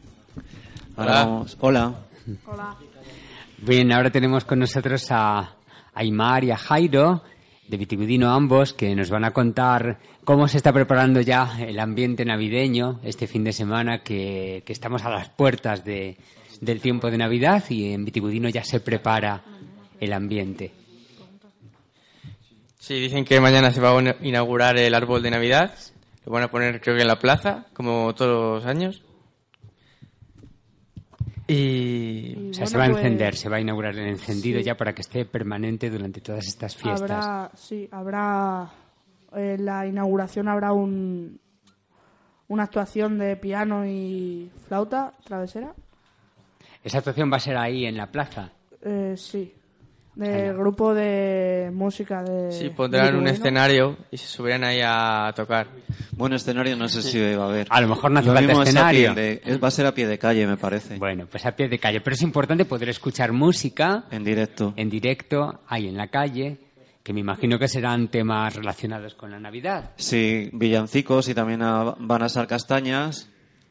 Ahora 0.97 1.13
Hola. 1.13 1.25
vamos- 1.25 1.57
Hola. 1.61 1.95
Hola. 2.47 2.77
Bien, 3.59 3.93
ahora 3.93 4.11
tenemos 4.11 4.45
con 4.45 4.59
nosotros 4.59 5.07
a 5.11 5.55
Aymar 5.95 6.43
y 6.45 6.51
a 6.51 6.57
Jairo, 6.57 7.23
de 7.69 7.77
Vitigudino 7.77 8.33
ambos, 8.35 8.73
que 8.75 8.95
nos 8.97 9.09
van 9.09 9.25
a 9.25 9.31
contar 9.31 10.01
cómo 10.25 10.49
se 10.49 10.57
está 10.57 10.73
preparando 10.73 11.21
ya 11.21 11.59
el 11.61 11.79
ambiente 11.79 12.25
navideño 12.25 12.99
este 13.05 13.29
fin 13.29 13.45
de 13.45 13.53
semana, 13.53 14.03
que, 14.03 14.65
que 14.67 14.73
estamos 14.73 15.05
a 15.05 15.11
las 15.11 15.29
puertas 15.29 15.85
de- 15.85 16.17
del 16.61 16.81
tiempo 16.81 17.09
de 17.11 17.19
Navidad 17.19 17.63
y 17.71 17.93
en 17.93 18.05
Vitigudino 18.05 18.49
ya 18.49 18.65
se 18.65 18.81
prepara 18.81 19.45
el 20.01 20.13
ambiente. 20.13 20.73
Sí, 22.83 22.95
dicen 22.99 23.25
que 23.25 23.41
mañana 23.41 23.71
se 23.71 23.81
va 23.81 23.97
a 23.97 24.17
inaugurar 24.23 24.77
el 24.77 24.93
árbol 24.93 25.23
de 25.23 25.31
Navidad. 25.31 25.73
Lo 26.27 26.33
van 26.33 26.43
a 26.43 26.51
poner 26.51 26.81
creo 26.81 26.97
que 26.97 27.03
en 27.03 27.07
la 27.07 27.21
plaza, 27.21 27.67
como 27.75 28.13
todos 28.13 28.57
los 28.57 28.67
años. 28.67 29.05
Y... 31.47 32.51
O 32.51 32.55
sea, 32.55 32.67
se 32.67 32.77
va 32.77 32.83
a 32.83 32.89
encender, 32.89 33.37
se 33.37 33.49
va 33.49 33.59
a 33.59 33.61
inaugurar 33.61 33.95
el 33.97 34.09
encendido 34.09 34.59
Sí. 34.59 34.65
ya 34.65 34.77
para 34.77 34.97
que 34.97 35.03
esté 35.03 35.25
permanente 35.25 35.91
durante 35.91 36.21
todas 36.21 36.45
estas 36.45 36.75
fiestas. 36.75 37.03
Habrá, 37.25 37.51
sí, 37.55 37.89
habrá. 37.93 38.69
En 39.33 39.65
la 39.65 39.87
inauguración 39.87 40.49
habrá 40.49 40.73
un, 40.73 41.39
una 42.49 42.65
actuación 42.65 43.17
de 43.17 43.37
piano 43.37 43.87
y 43.87 44.51
flauta 44.67 45.13
travesera. 45.23 45.73
Esa 46.83 46.99
actuación 46.99 47.31
va 47.33 47.37
a 47.37 47.41
ser 47.41 47.57
ahí 47.57 47.87
en 47.87 47.97
la 47.97 48.11
plaza. 48.11 48.51
Eh, 48.85 49.15
sí. 49.17 49.55
Del 50.15 50.55
grupo 50.55 50.93
de 50.95 51.71
música 51.73 52.23
de. 52.23 52.53
Sí, 52.53 52.69
pondrán 52.69 53.17
un 53.17 53.27
escenario 53.29 53.97
y 54.11 54.19
se 54.19 54.27
subirán 54.27 54.63
ahí 54.63 54.81
a 54.85 55.33
tocar. 55.35 55.69
Buen 56.13 56.35
escenario, 56.35 56.77
no 56.77 56.87
sé 56.89 57.01
si 57.03 57.19
va 57.35 57.45
a 57.45 57.49
haber. 57.49 57.67
A 57.71 57.81
lo 57.81 57.89
mejor 57.89 58.11
no 58.11 58.19
hace 58.19 58.29
Lo 58.29 58.35
falta 58.35 58.47
mismo 58.49 58.63
es 58.63 58.69
a 58.69 58.71
escenario. 58.71 59.15
de- 59.15 59.41
va 59.57 59.69
a 59.69 59.71
ser 59.71 59.87
a 59.87 59.95
pie 59.95 60.07
de 60.07 60.19
calle, 60.19 60.47
me 60.47 60.59
parece. 60.59 60.99
Bueno, 60.99 61.27
pues 61.31 61.47
a 61.47 61.53
pie 61.57 61.69
de 61.69 61.79
calle. 61.79 62.03
Pero 62.03 62.15
es 62.15 62.21
importante 62.23 62.67
poder 62.67 62.91
escuchar 62.91 63.33
música 63.33 64.05
En 64.11 64.23
directo. 64.23 64.75
en 64.77 64.91
directo, 64.91 65.61
ahí 65.67 65.89
en 65.89 65.97
la 65.97 66.09
calle, 66.09 66.59
que 67.03 67.15
me 67.15 67.21
imagino 67.21 67.59
que 67.59 67.67
serán 67.67 68.09
temas 68.09 68.55
relacionados 68.55 69.15
con 69.15 69.31
la 69.31 69.41
Navidad. 69.41 69.93
Sí, 69.97 70.51
villancicos 70.53 71.27
y 71.31 71.35
también 71.35 71.63
a- 71.63 71.95
van 71.99 72.23
a 72.23 72.29
ser 72.29 72.47
castañas. 72.47 73.31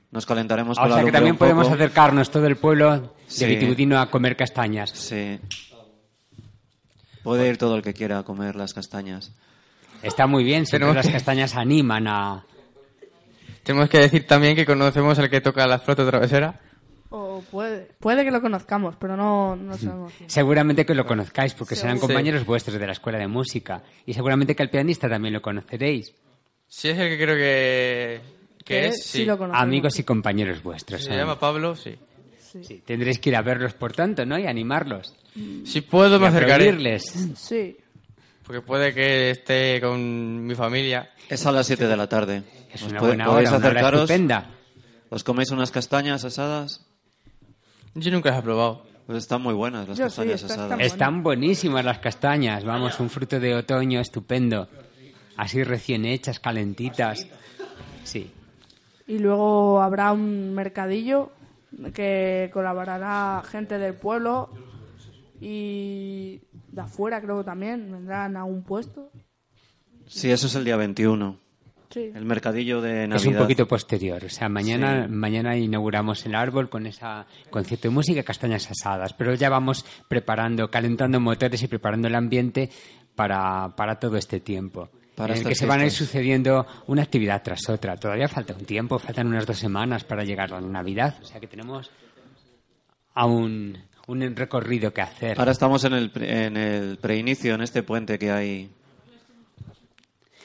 Nos 0.10 0.25
calentaremos 0.25 0.77
O 0.77 0.82
con 0.82 0.89
la 0.89 0.95
sea 0.95 1.01
que 1.04 1.06
lumbre 1.06 1.17
también 1.19 1.34
un 1.36 1.38
podemos 1.38 1.63
poco. 1.67 1.75
acercarnos 1.75 2.32
todo 2.32 2.47
el 2.47 2.58
pueblo 2.58 2.99
de 2.99 3.10
Sí. 3.27 3.45
Vitigudino 3.45 3.97
a 4.01 4.10
comer 4.10 4.36
castañas. 4.36 4.89
Sí. 4.89 5.39
Puede 7.23 7.47
ir 7.49 7.57
todo 7.57 7.75
el 7.75 7.81
que 7.81 7.93
quiera 7.93 8.19
a 8.19 8.23
comer 8.23 8.55
las 8.55 8.73
castañas. 8.73 9.34
Está 10.01 10.25
muy 10.27 10.43
bien, 10.43 10.65
siempre 10.65 10.79
Tenemos 10.88 10.95
las 10.95 11.05
que- 11.07 11.13
castañas 11.13 11.55
animan 11.55 12.07
a... 12.07 12.45
Tenemos 13.63 13.89
que 13.89 13.99
decir 13.99 14.25
también 14.25 14.55
que 14.55 14.65
conocemos 14.65 15.19
al 15.19 15.29
que 15.29 15.39
toca 15.41 15.67
la 15.67 15.77
flauta 15.77 16.05
travesera. 16.07 16.60
O 17.10 17.43
puede, 17.51 17.89
puede 17.99 18.23
que 18.23 18.31
lo 18.31 18.41
conozcamos, 18.41 18.95
pero 18.97 19.15
no, 19.15 19.55
no 19.55 19.77
sabemos. 19.77 20.13
quién. 20.17 20.29
Seguramente 20.29 20.86
que 20.86 20.95
lo 20.95 21.05
conozcáis 21.05 21.53
porque 21.53 21.75
serán 21.75 21.99
compañeros 21.99 22.45
vuestros 22.45 22.79
de 22.79 22.86
la 22.88 22.93
escuela 22.93 23.19
de 23.19 23.27
música. 23.27 23.84
Y 24.05 24.13
seguramente 24.13 24.55
que 24.55 24.63
al 24.63 24.69
pianista 24.69 25.07
también 25.10 25.34
lo 25.34 25.41
conoceréis. 25.41 26.15
Si 26.67 26.88
es 26.89 26.97
el 26.97 27.10
que 27.10 27.23
creo 27.23 27.36
que, 27.36 28.21
que 28.65 28.88
es, 28.88 29.03
sí 29.03 29.19
sí. 29.19 29.25
lo 29.25 29.38
conocemos. 29.38 29.62
Amigos 29.62 29.99
y 29.99 30.03
compañeros 30.03 30.63
vuestros. 30.63 31.01
Se 31.01 31.10
son. 31.10 31.17
llama 31.17 31.38
Pablo, 31.38 31.75
sí. 31.75 31.95
Sí, 32.52 32.82
tendréis 32.86 33.20
que 33.20 33.30
ir 33.30 33.36
a 33.36 33.42
verlos, 33.42 33.74
por 33.74 33.94
tanto, 33.94 34.26
¿no? 34.26 34.38
Y 34.38 34.46
animarlos. 34.46 35.14
Si 35.64 35.82
puedo, 35.82 36.20
me 36.20 36.26
Y 36.26 36.30
acercaré. 36.30 37.00
Sí. 37.00 37.78
Porque 38.44 38.62
puede 38.62 38.94
que 38.94 39.32
esté 39.32 39.80
con 39.80 40.46
mi 40.46 40.56
familia. 40.56 41.10
Es 41.30 41.46
a 41.46 41.52
las 41.52 41.68
7 41.68 41.88
de 41.88 41.96
la 41.96 42.08
tarde. 42.08 42.44
Es 42.74 42.82
una 42.84 43.00
buena 43.00 43.26
podéis 43.26 43.50
hora, 43.50 43.58
una 43.58 43.68
hora 43.68 43.80
acercaros. 43.80 44.02
estupenda. 44.02 44.50
¿Os 45.10 45.24
coméis 45.24 45.52
unas 45.52 45.72
castañas 45.72 46.26
asadas? 46.26 46.86
Yo 47.96 48.12
nunca 48.12 48.32
las 48.32 48.40
he 48.40 48.42
probado. 48.42 48.86
Pues 49.06 49.20
están 49.20 49.42
muy 49.42 49.54
buenas 49.54 49.88
las 49.88 49.98
Yo 49.98 50.10
sí, 50.10 50.16
castañas 50.18 50.44
asadas. 50.44 50.80
Están 50.82 51.24
buenísimas 51.24 51.84
las 51.84 52.00
castañas, 52.00 52.64
vamos, 52.64 53.00
un 53.00 53.10
fruto 53.10 53.40
de 53.40 53.56
otoño 53.56 54.00
estupendo. 54.00 54.68
Así 55.38 55.64
recién 55.64 56.06
hechas, 56.06 56.40
calentitas. 56.40 57.28
Sí. 58.04 58.32
Y 59.08 59.20
luego 59.20 59.82
habrá 59.82 60.12
un 60.14 60.54
mercadillo 60.54 61.32
que 61.93 62.49
colaborará 62.53 63.41
gente 63.45 63.77
del 63.77 63.93
pueblo 63.95 64.49
y 65.39 66.41
de 66.69 66.81
afuera 66.81 67.21
creo 67.21 67.39
que 67.39 67.43
también 67.45 67.91
vendrán 67.91 68.38
a 68.38 68.43
un 68.43 68.63
puesto. 68.63 69.12
Sí, 70.05 70.29
eso 70.29 70.47
es 70.47 70.55
el 70.55 70.65
día 70.65 70.75
21. 70.75 71.39
Sí. 71.89 72.12
El 72.13 72.25
mercadillo 72.25 72.79
de 72.81 73.07
Navidad. 73.07 73.15
Es 73.15 73.25
un 73.25 73.36
poquito 73.36 73.67
posterior. 73.67 74.23
O 74.23 74.29
sea, 74.29 74.47
mañana, 74.47 75.07
mañana 75.10 75.57
inauguramos 75.57 76.25
el 76.25 76.36
árbol 76.36 76.69
con 76.69 76.86
esa 76.86 77.25
concierto 77.49 77.89
de 77.89 77.93
música 77.93 78.21
y 78.21 78.23
castañas 78.23 78.69
asadas. 78.69 79.13
Pero 79.13 79.34
ya 79.34 79.49
vamos 79.49 79.86
preparando, 80.07 80.69
calentando 80.69 81.19
motores 81.19 81.62
y 81.63 81.67
preparando 81.67 82.07
el 82.07 82.15
ambiente 82.15 82.69
para, 83.15 83.73
para 83.75 83.99
todo 83.99 84.15
este 84.15 84.39
tiempo. 84.39 84.89
Para 85.15 85.34
en 85.34 85.41
el 85.41 85.47
que 85.47 85.56
se 85.56 85.65
van 85.65 85.82
a 85.82 85.86
ir 85.86 85.91
sucediendo 85.91 86.65
una 86.88 87.04
actividad 87.04 87.43
tras 87.43 87.69
otra. 87.69 87.97
Todavía 87.97 88.28
falta 88.28 88.54
un 88.54 88.65
tiempo, 88.65 88.97
faltan 88.97 89.28
unas 89.28 89.45
dos 89.45 89.58
semanas 89.60 90.04
para 90.04 90.24
llegar 90.24 90.54
a 90.54 90.62
la 90.62 90.67
Navidad. 90.67 91.15
O 91.21 91.26
sea 91.26 91.39
que 91.39 91.47
tenemos 91.47 91.91
aún 93.13 93.78
un 94.08 94.36
recorrido 94.36 94.93
que 94.93 95.02
hacer. 95.02 95.38
Ahora 95.38 95.52
estamos 95.52 95.84
en 95.84 95.93
el, 95.93 96.12
pre- 96.12 96.45
en 96.45 96.58
el 96.58 96.97
preinicio, 96.97 97.56
en 97.56 97.62
este 97.62 97.84
puente 97.84 98.17
que 98.17 98.32
hay 98.32 98.69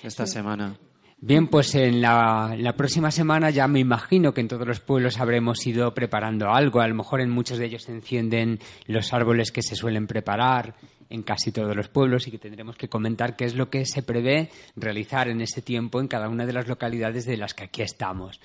esta 0.02 0.26
semana. 0.26 0.76
Bien, 1.18 1.48
pues 1.48 1.74
en 1.74 2.02
la, 2.02 2.54
la 2.58 2.74
próxima 2.74 3.10
semana 3.10 3.48
ya 3.50 3.66
me 3.66 3.80
imagino 3.80 4.34
que 4.34 4.42
en 4.42 4.48
todos 4.48 4.66
los 4.66 4.80
pueblos 4.80 5.18
habremos 5.18 5.66
ido 5.66 5.94
preparando 5.94 6.50
algo. 6.50 6.80
A 6.80 6.86
lo 6.88 6.94
mejor 6.94 7.22
en 7.22 7.30
muchos 7.30 7.58
de 7.58 7.64
ellos 7.66 7.84
se 7.84 7.92
encienden 7.92 8.60
los 8.86 9.12
árboles 9.14 9.50
que 9.50 9.62
se 9.62 9.74
suelen 9.74 10.06
preparar 10.06 10.74
en 11.08 11.22
casi 11.22 11.52
todos 11.52 11.74
los 11.76 11.88
pueblos 11.88 12.26
y 12.26 12.30
que 12.30 12.38
tendremos 12.38 12.76
que 12.76 12.88
comentar 12.88 13.36
qué 13.36 13.44
es 13.44 13.54
lo 13.54 13.70
que 13.70 13.84
se 13.86 14.02
prevé 14.02 14.50
realizar 14.76 15.28
en 15.28 15.40
ese 15.40 15.62
tiempo 15.62 16.00
en 16.00 16.08
cada 16.08 16.28
una 16.28 16.46
de 16.46 16.52
las 16.52 16.66
localidades 16.68 17.24
de 17.26 17.36
las 17.36 17.54
que 17.54 17.64
aquí 17.64 17.82
estamos. 17.82 18.40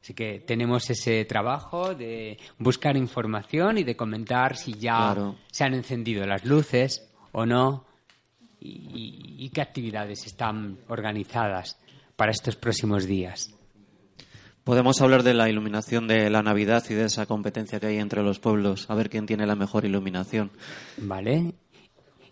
Así 0.00 0.14
que 0.14 0.38
tenemos 0.38 0.88
ese 0.88 1.24
trabajo 1.24 1.94
de 1.94 2.38
buscar 2.58 2.96
información 2.96 3.78
y 3.78 3.82
de 3.84 3.96
comentar 3.96 4.56
si 4.56 4.74
ya 4.74 4.96
Claro. 5.12 5.36
se 5.50 5.64
han 5.64 5.74
encendido 5.74 6.24
las 6.26 6.44
luces 6.44 7.10
o 7.32 7.44
no 7.44 7.84
y, 8.60 9.34
y 9.38 9.50
qué 9.50 9.60
actividades 9.62 10.24
están 10.26 10.78
organizadas 10.88 11.76
para 12.14 12.30
estos 12.30 12.54
próximos 12.56 13.06
días. 13.06 13.52
Podemos 14.64 15.00
hablar 15.00 15.22
de 15.22 15.34
la 15.34 15.48
iluminación 15.48 16.08
de 16.08 16.28
la 16.28 16.42
Navidad 16.42 16.82
y 16.90 16.94
de 16.94 17.04
esa 17.04 17.26
competencia 17.26 17.78
que 17.78 17.86
hay 17.86 17.98
entre 17.98 18.22
los 18.24 18.40
pueblos, 18.40 18.90
a 18.90 18.94
ver 18.96 19.08
quién 19.10 19.24
tiene 19.26 19.46
la 19.46 19.54
mejor 19.54 19.84
iluminación. 19.84 20.50
¿Vale? 20.96 21.54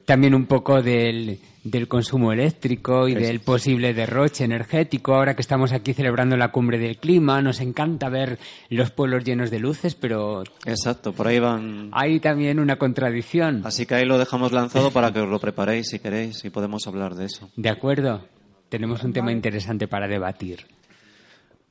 También 0.05 0.35
un 0.35 0.45
poco 0.47 0.83
del, 0.83 1.38
del 1.64 1.88
consumo 1.88 2.31
eléctrico 2.33 3.09
y 3.09 3.12
Es- 3.14 3.21
del 3.23 3.40
posible 3.40 3.95
derroche 3.95 4.45
energético. 4.45 5.14
Ahora 5.14 5.35
que 5.35 5.40
estamos 5.40 5.73
aquí 5.73 5.95
celebrando 5.95 6.37
la 6.37 6.49
cumbre 6.53 6.79
del 6.79 6.99
clima, 6.99 7.40
nos 7.40 7.61
encanta 7.61 8.11
ver 8.11 8.38
los 8.69 8.90
pueblos 8.90 9.25
llenos 9.25 9.51
de 9.51 9.61
luces, 9.61 9.95
pero 9.95 10.43
Exacto, 10.67 11.12
por 11.14 11.27
ahí 11.29 11.38
van. 11.38 11.88
hay 11.93 12.21
también 12.21 12.61
una 12.61 12.77
contradicción. 12.77 13.62
Así 13.64 13.87
que 13.87 13.95
ahí 13.95 14.05
lo 14.05 14.19
dejamos 14.19 14.53
lanzado 14.53 14.90
para 14.90 15.11
que 15.12 15.21
os 15.21 15.29
lo 15.29 15.38
preparéis 15.40 15.88
si 15.88 15.99
queréis 15.99 16.45
y 16.45 16.51
podemos 16.51 16.87
hablar 16.87 17.14
de 17.14 17.25
eso. 17.25 17.49
¿De 17.57 17.71
acuerdo? 17.71 18.27
Tenemos 18.69 19.03
un 19.05 19.12
tema 19.14 19.33
interesante 19.33 19.88
para 19.88 20.07
debatir. 20.09 20.67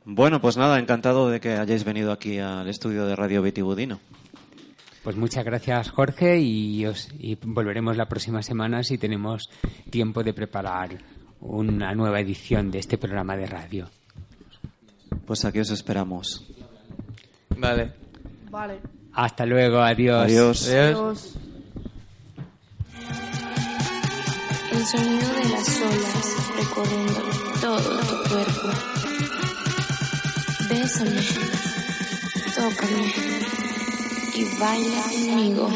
Bueno, 0.05 0.41
pues 0.41 0.57
nada, 0.57 0.79
encantado 0.79 1.29
de 1.29 1.39
que 1.39 1.53
hayáis 1.53 1.83
venido 1.83 2.11
aquí 2.11 2.37
al 2.39 2.67
estudio 2.67 3.05
de 3.05 3.15
Radio 3.15 3.41
Betibudino. 3.41 3.99
Pues 5.03 5.17
muchas 5.17 5.43
gracias, 5.43 5.89
Jorge, 5.89 6.39
y, 6.39 6.85
os, 6.85 7.09
y 7.19 7.35
volveremos 7.35 7.97
la 7.97 8.07
próxima 8.07 8.41
semana 8.41 8.83
si 8.83 8.97
tenemos 8.97 9.49
tiempo 9.89 10.23
de 10.23 10.33
preparar 10.33 10.97
una 11.41 11.93
nueva 11.93 12.21
edición 12.21 12.71
de 12.71 12.79
este 12.79 12.97
programa 12.97 13.35
de 13.35 13.45
radio. 13.45 13.89
Pues 15.25 15.43
aquí 15.43 15.59
os 15.59 15.71
esperamos. 15.71 16.45
Vale. 17.57 17.91
Vale. 18.49 18.79
Hasta 19.13 19.45
luego, 19.45 19.79
adiós. 19.79 20.23
Adiós. 20.23 20.69
Adiós. 20.69 21.35
El 24.71 24.85
sonido 24.85 25.33
de 25.33 25.49
las 25.49 25.81
olas 25.81 26.37
recorriendo 26.57 27.21
todo 27.61 27.99
tu 27.99 28.29
cuerpo. 28.29 28.67
Bésame, 30.69 31.21
tócame 32.55 33.42
y 34.35 34.45
baila 34.59 35.03
conmigo. 35.03 35.69